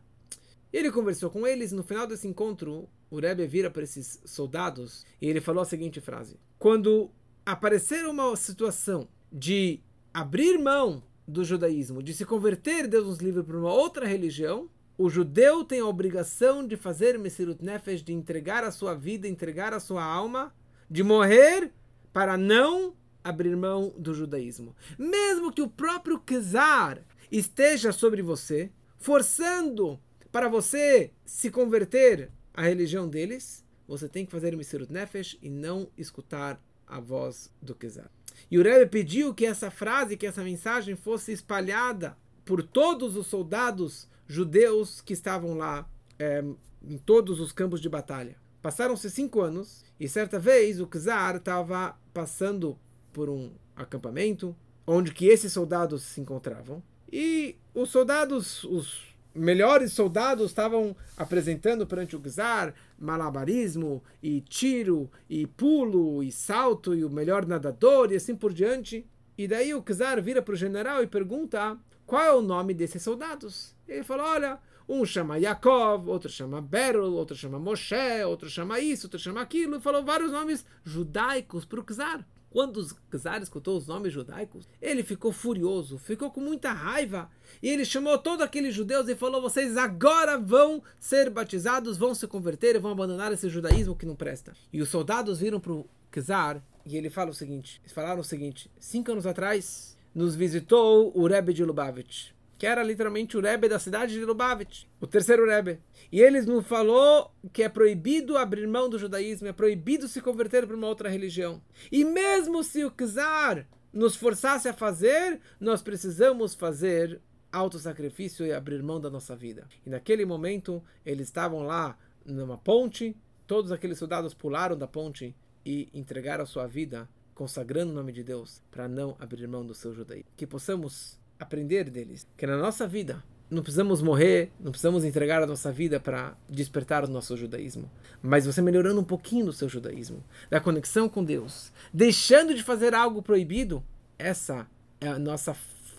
Ele 0.73 0.91
conversou 0.91 1.31
com 1.31 1.47
eles, 1.47 1.73
no 1.73 1.83
final 1.83 2.07
desse 2.07 2.29
encontro, 2.29 2.89
o 3.11 3.19
Rebbe 3.19 3.47
vira 3.47 3.71
para 3.71 3.83
esses 3.83 4.21
soldados 4.25 5.05
e 5.21 5.29
ele 5.29 5.41
falou 5.41 5.63
a 5.63 5.67
seguinte 5.67 6.01
frase: 6.01 6.39
Quando 6.59 7.11
aparecer 7.45 8.07
uma 8.07 8.35
situação 8.37 9.09
de 9.33 9.81
abrir 10.13 10.59
mão 10.59 11.03
do 11.27 11.45
judaísmo, 11.45 12.03
de 12.03 12.13
se 12.13 12.25
converter, 12.25 12.89
Deus 12.89 13.07
nos 13.07 13.19
livre, 13.19 13.43
para 13.43 13.57
uma 13.57 13.73
outra 13.73 14.07
religião, 14.07 14.69
o 14.99 15.09
judeu 15.09 15.65
tem 15.65 15.81
a 15.81 15.87
obrigação 15.87 16.67
de 16.67 16.77
fazer 16.77 17.19
Mesirut 17.19 17.65
Nefesh, 17.65 18.03
de 18.03 18.13
entregar 18.13 18.65
a 18.65 18.71
sua 18.71 18.95
vida, 18.95 19.27
entregar 19.27 19.73
a 19.73 19.81
sua 19.81 20.05
alma, 20.05 20.55
de 20.91 21.03
morrer 21.03 21.73
para 22.13 22.37
não 22.37 22.95
abrir 23.23 23.57
mão 23.57 23.95
do 23.97 24.13
judaísmo. 24.13 24.75
Mesmo 24.99 25.53
que 25.53 25.63
o 25.63 25.71
próprio 25.71 26.19
Czar 26.19 27.03
esteja 27.31 27.93
sobre 27.93 28.21
você, 28.21 28.71
forçando 28.99 29.99
para 30.31 30.49
você 30.49 31.13
se 31.25 31.51
converter 31.51 32.31
à 32.53 32.63
religião 32.63 33.09
deles, 33.09 33.65
você 33.87 34.09
tem 34.09 34.27
que 34.27 34.33
fazer 34.33 34.57
Misirut 34.57 34.93
Nefesh 34.93 35.39
e 35.41 35.49
não 35.49 35.89
escutar 35.97 36.61
a 36.91 37.01
voz 37.01 37.51
do 37.63 37.75
Czar. 37.75 38.11
E 38.51 38.59
o 38.59 38.63
Rebbe 38.63 38.87
pediu 38.87 39.33
que 39.33 39.47
essa 39.47 39.71
frase, 39.71 40.17
que 40.17 40.27
essa 40.27 40.43
mensagem 40.43 40.97
fosse 40.97 41.33
espalhada 41.33 42.17
por 42.45 42.63
todos 42.63 43.17
os 43.17 43.27
soldados 43.27 44.09
judeus 44.27 45.01
que 45.01 45.13
estavam 45.13 45.57
lá 45.57 45.89
é, 46.19 46.43
em 46.83 46.99
todos 46.99 47.41
os 47.41 47.53
campos 47.53 47.81
de 47.81 47.89
batalha. 47.89 48.37
Passaram-se 48.61 49.11
cinco 49.11 49.41
anos 49.41 49.85
e 49.99 50.09
certa 50.09 50.39
vez 50.39 50.81
o 50.81 50.87
Czar 50.87 51.37
estava 51.37 51.97
passando 52.13 52.79
por 53.13 53.29
um 53.31 53.53
acampamento 53.75 54.55
onde 54.87 55.13
que 55.13 55.27
esses 55.27 55.53
soldados 55.53 56.03
se 56.03 56.21
encontravam 56.21 56.83
e 57.13 57.57
os 57.75 57.91
soldados, 57.91 58.65
os 58.65 59.11
melhores 59.35 59.93
soldados 59.93 60.51
estavam 60.51 60.95
apresentando 61.17 61.87
perante 61.87 62.17
o 62.17 62.21
czar 62.21 62.75
malabarismo 63.01 64.03
e 64.23 64.41
tiro 64.43 65.11
e 65.29 65.47
pulo 65.47 66.23
e 66.23 66.31
salto 66.31 66.95
e 66.95 67.05
o 67.05 67.11
melhor 67.11 67.47
nadador 67.47 68.13
e 68.13 68.17
assim 68.17 68.37
por 68.37 68.53
diante. 68.53 69.07
E 69.37 69.49
daí 69.49 69.75
o 69.75 69.83
czar 69.83 70.21
vira 70.21 70.43
para 70.43 70.53
o 70.53 70.57
general 70.57 71.03
e 71.03 71.07
pergunta 71.07 71.79
qual 72.07 72.23
é 72.23 72.33
o 72.33 72.43
nome 72.43 72.75
desses 72.75 73.03
soldados. 73.03 73.75
Ele 73.89 74.05
fala, 74.05 74.25
olha, 74.25 74.59
Um 74.93 75.05
chama 75.05 75.39
Yaakov, 75.39 76.09
outro 76.09 76.29
chama 76.29 76.61
Berul, 76.61 77.15
outro 77.15 77.37
chama 77.37 77.61
Moshe, 77.61 78.25
outro 78.27 78.51
chama 78.51 78.81
isso, 78.81 79.07
outro 79.07 79.21
chama 79.21 79.41
aquilo, 79.41 79.77
e 79.77 79.81
falou 79.81 80.05
vários 80.05 80.33
nomes 80.33 80.67
judaicos 80.85 81.65
para 81.65 81.79
o 81.79 81.85
czar. 81.85 82.27
Quando 82.51 82.81
o 82.81 83.19
czar 83.19 83.41
escutou 83.41 83.79
os 83.79 83.87
nomes 83.87 84.13
judaicos, 84.13 84.69
ele 84.83 85.05
ficou 85.05 85.31
furioso, 85.31 85.99
ficou 85.99 86.31
com 86.31 86.41
muita 86.41 86.73
raiva. 86.73 87.31
E 87.63 87.69
ele 87.69 87.85
chamou 87.85 88.19
todos 88.19 88.45
aqueles 88.45 88.75
judeus 88.75 89.09
e 89.09 89.15
falou: 89.15 89.41
Vocês 89.41 89.77
agora 89.77 90.37
vão 90.37 90.83
ser 90.99 91.31
batizados, 91.31 91.97
vão 91.97 92.13
se 92.13 92.27
converter 92.27 92.75
e 92.75 92.81
vão 92.81 92.91
abandonar 92.91 93.33
esse 93.33 93.49
judaísmo 93.49 93.95
que 93.95 94.05
não 94.05 94.17
presta. 94.17 94.53
E 94.73 94.83
os 94.83 94.89
soldados 94.89 95.39
viram 95.39 95.61
para 95.61 95.73
o 95.73 95.89
czar 96.11 96.61
e 96.85 96.97
ele 96.97 97.09
fala 97.09 97.31
o 97.31 97.35
seguinte: 97.35 97.81
Eles 97.83 97.93
falaram 97.93 98.21
o 98.21 98.25
seguinte: 98.25 98.69
Cinco 98.81 99.13
anos 99.13 99.27
atrás 99.27 99.97
nos 100.13 100.35
visitou 100.35 101.13
o 101.15 101.29
Rebbe 101.29 101.55
de 101.55 101.65
Lubavitch 101.65 102.33
que 102.61 102.67
era 102.67 102.83
literalmente 102.83 103.39
o 103.39 103.41
Rebbe 103.41 103.71
da 103.71 103.79
cidade 103.79 104.13
de 104.13 104.23
Lubavitch, 104.23 104.85
o 105.01 105.07
terceiro 105.07 105.47
Rebbe. 105.47 105.81
E 106.13 106.21
ele 106.21 106.43
nos 106.43 106.67
falou 106.67 107.35
que 107.55 107.63
é 107.63 107.71
proibido 107.71 108.37
abrir 108.37 108.69
mão 108.69 108.87
do 108.87 108.99
judaísmo, 108.99 109.49
é 109.49 109.53
proibido 109.53 110.07
se 110.07 110.21
converter 110.21 110.67
para 110.67 110.77
uma 110.77 110.87
outra 110.87 111.09
religião. 111.09 111.63
E 111.91 112.05
mesmo 112.05 112.63
se 112.63 112.85
o 112.85 112.91
Czar 112.91 113.67
nos 113.91 114.15
forçasse 114.15 114.69
a 114.69 114.75
fazer, 114.75 115.41
nós 115.59 115.81
precisamos 115.81 116.55
fazer 116.55 117.23
auto-sacrifício 117.51 118.45
e 118.45 118.53
abrir 118.53 118.83
mão 118.83 119.01
da 119.01 119.09
nossa 119.09 119.35
vida. 119.35 119.67
E 119.87 119.89
naquele 119.89 120.27
momento, 120.27 120.85
eles 121.03 121.29
estavam 121.29 121.63
lá 121.63 121.99
numa 122.27 122.59
ponte, 122.59 123.17
todos 123.47 123.73
aqueles 123.73 123.97
soldados 123.97 124.35
pularam 124.35 124.77
da 124.77 124.87
ponte 124.87 125.35
e 125.65 125.89
entregaram 125.95 126.43
a 126.43 126.47
sua 126.47 126.67
vida, 126.67 127.09
consagrando 127.35 127.91
o 127.91 127.95
nome 127.95 128.13
de 128.13 128.23
Deus, 128.23 128.63
para 128.71 128.87
não 128.87 129.17
abrir 129.19 129.49
mão 129.49 129.65
do 129.65 129.73
seu 129.73 129.95
judaísmo. 129.95 130.31
Que 130.37 130.47
possamos 130.47 131.19
aprender 131.41 131.91
deles. 131.91 132.27
Que 132.37 132.47
na 132.47 132.57
nossa 132.57 132.87
vida 132.87 133.23
não 133.51 133.63
precisamos 133.63 134.01
morrer, 134.01 134.53
não 134.61 134.71
precisamos 134.71 135.05
entregar 135.05 135.43
a 135.43 135.47
nossa 135.47 135.73
vida 135.73 135.99
para 135.99 136.37
despertar 136.49 137.05
o 137.05 137.09
nosso 137.09 137.37
judaísmo. 137.37 137.91
Mas 138.23 138.47
você 138.47 138.63
melhorando 138.63 139.01
um 139.01 139.05
pouquinho 139.05 139.47
do 139.47 139.53
seu 139.53 139.69
judaísmo, 139.69 140.23
da 140.49 140.61
conexão 140.61 141.09
com 141.09 141.25
Deus, 141.25 141.73
deixando 141.93 142.55
de 142.55 142.63
fazer 142.63 142.95
algo 142.95 143.23
proibido, 143.23 143.83
essa 144.17 144.69
é 145.01 145.09
a 145.09 145.19
nossa 145.19 145.55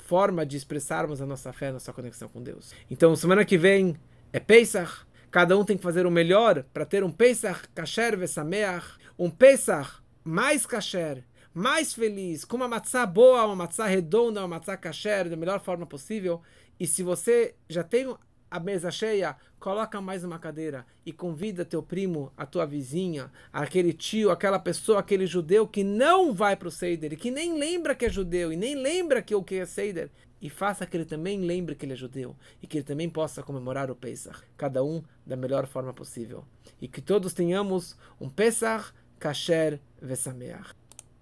forma 0.06 0.45
de 0.45 0.56
expressarmos 0.56 1.21
a 1.21 1.25
nossa 1.25 1.51
fé, 1.51 1.69
a 1.69 1.73
nossa 1.73 1.91
conexão 1.91 2.30
com 2.30 2.41
Deus. 2.41 2.73
Então, 2.89 3.15
semana 3.15 3.43
que 3.43 3.58
vem 3.58 3.97
é 4.32 4.39
Pesach. 4.39 5.06
Cada 5.30 5.58
um 5.58 5.63
tem 5.63 5.77
que 5.77 5.84
fazer 5.84 6.06
o 6.06 6.12
melhor 6.12 6.63
para 6.73 6.86
ter 6.86 7.04
um 7.04 7.12
Pesach 7.12 7.67
kasher 7.73 8.17
vesameach, 8.17 8.97
um 9.17 9.30
Pesach 9.30 10.01
mais 10.23 10.65
kasher, 10.65 11.23
mais 11.54 11.94
feliz, 11.94 12.46
com 12.46 12.58
uma 12.58 12.68
matzá 12.68 13.06
boa, 13.06 13.46
uma 13.46 13.56
matzá 13.56 13.86
redonda, 13.86 14.42
uma 14.42 14.48
matzá 14.48 14.78
kasher, 14.78 15.30
da 15.30 15.36
melhor 15.36 15.60
forma 15.60 15.86
possível. 15.86 16.42
E 16.80 16.88
se 16.88 17.04
você 17.04 17.56
já 17.70 17.84
tem 17.84 18.16
a 18.50 18.60
mesa 18.60 18.92
cheia, 18.92 19.36
coloca 19.60 20.02
mais 20.02 20.24
uma 20.24 20.40
cadeira 20.40 20.86
e 21.06 21.14
convida 21.14 21.64
teu 21.64 21.82
primo, 21.82 22.34
a 22.36 22.46
tua 22.46 22.66
vizinha, 22.66 23.32
aquele 23.54 23.94
tio, 23.94 24.30
aquela 24.30 24.60
pessoa, 24.60 25.00
aquele 25.00 25.26
judeu 25.26 25.68
que 25.68 25.84
não 25.84 26.34
vai 26.34 26.56
para 26.56 26.68
o 26.68 26.72
Seider, 26.72 27.18
que 27.18 27.32
nem 27.32 27.58
lembra 27.58 27.96
que 27.96 28.06
é 28.06 28.10
judeu 28.10 28.52
e 28.52 28.58
nem 28.58 28.76
lembra 28.76 29.22
que 29.22 29.34
o 29.34 29.44
que 29.44 29.56
é 29.56 29.66
Seider, 29.66 30.10
e 30.42 30.50
faça 30.50 30.86
que 30.86 30.98
ele 30.98 31.06
também 31.06 31.40
lembre 31.40 31.76
que 31.76 31.86
ele 31.86 31.94
é 31.94 31.96
judeu 31.96 32.36
e 32.62 32.68
que 32.68 32.80
ele 32.80 32.84
também 32.84 33.10
possa 33.10 33.44
comemorar 33.44 33.92
o 33.92 33.96
Pesach, 33.96 34.42
cada 34.58 34.84
um 34.84 35.04
da 35.26 35.36
melhor 35.36 35.68
forma 35.68 35.94
possível. 35.94 36.44
E 36.82 36.88
que 36.88 37.00
todos 37.00 37.34
tenhamos 37.34 37.96
um 38.20 38.28
Pesach 38.28 38.92
kasher 39.20 39.80
vesameach. 40.02 40.81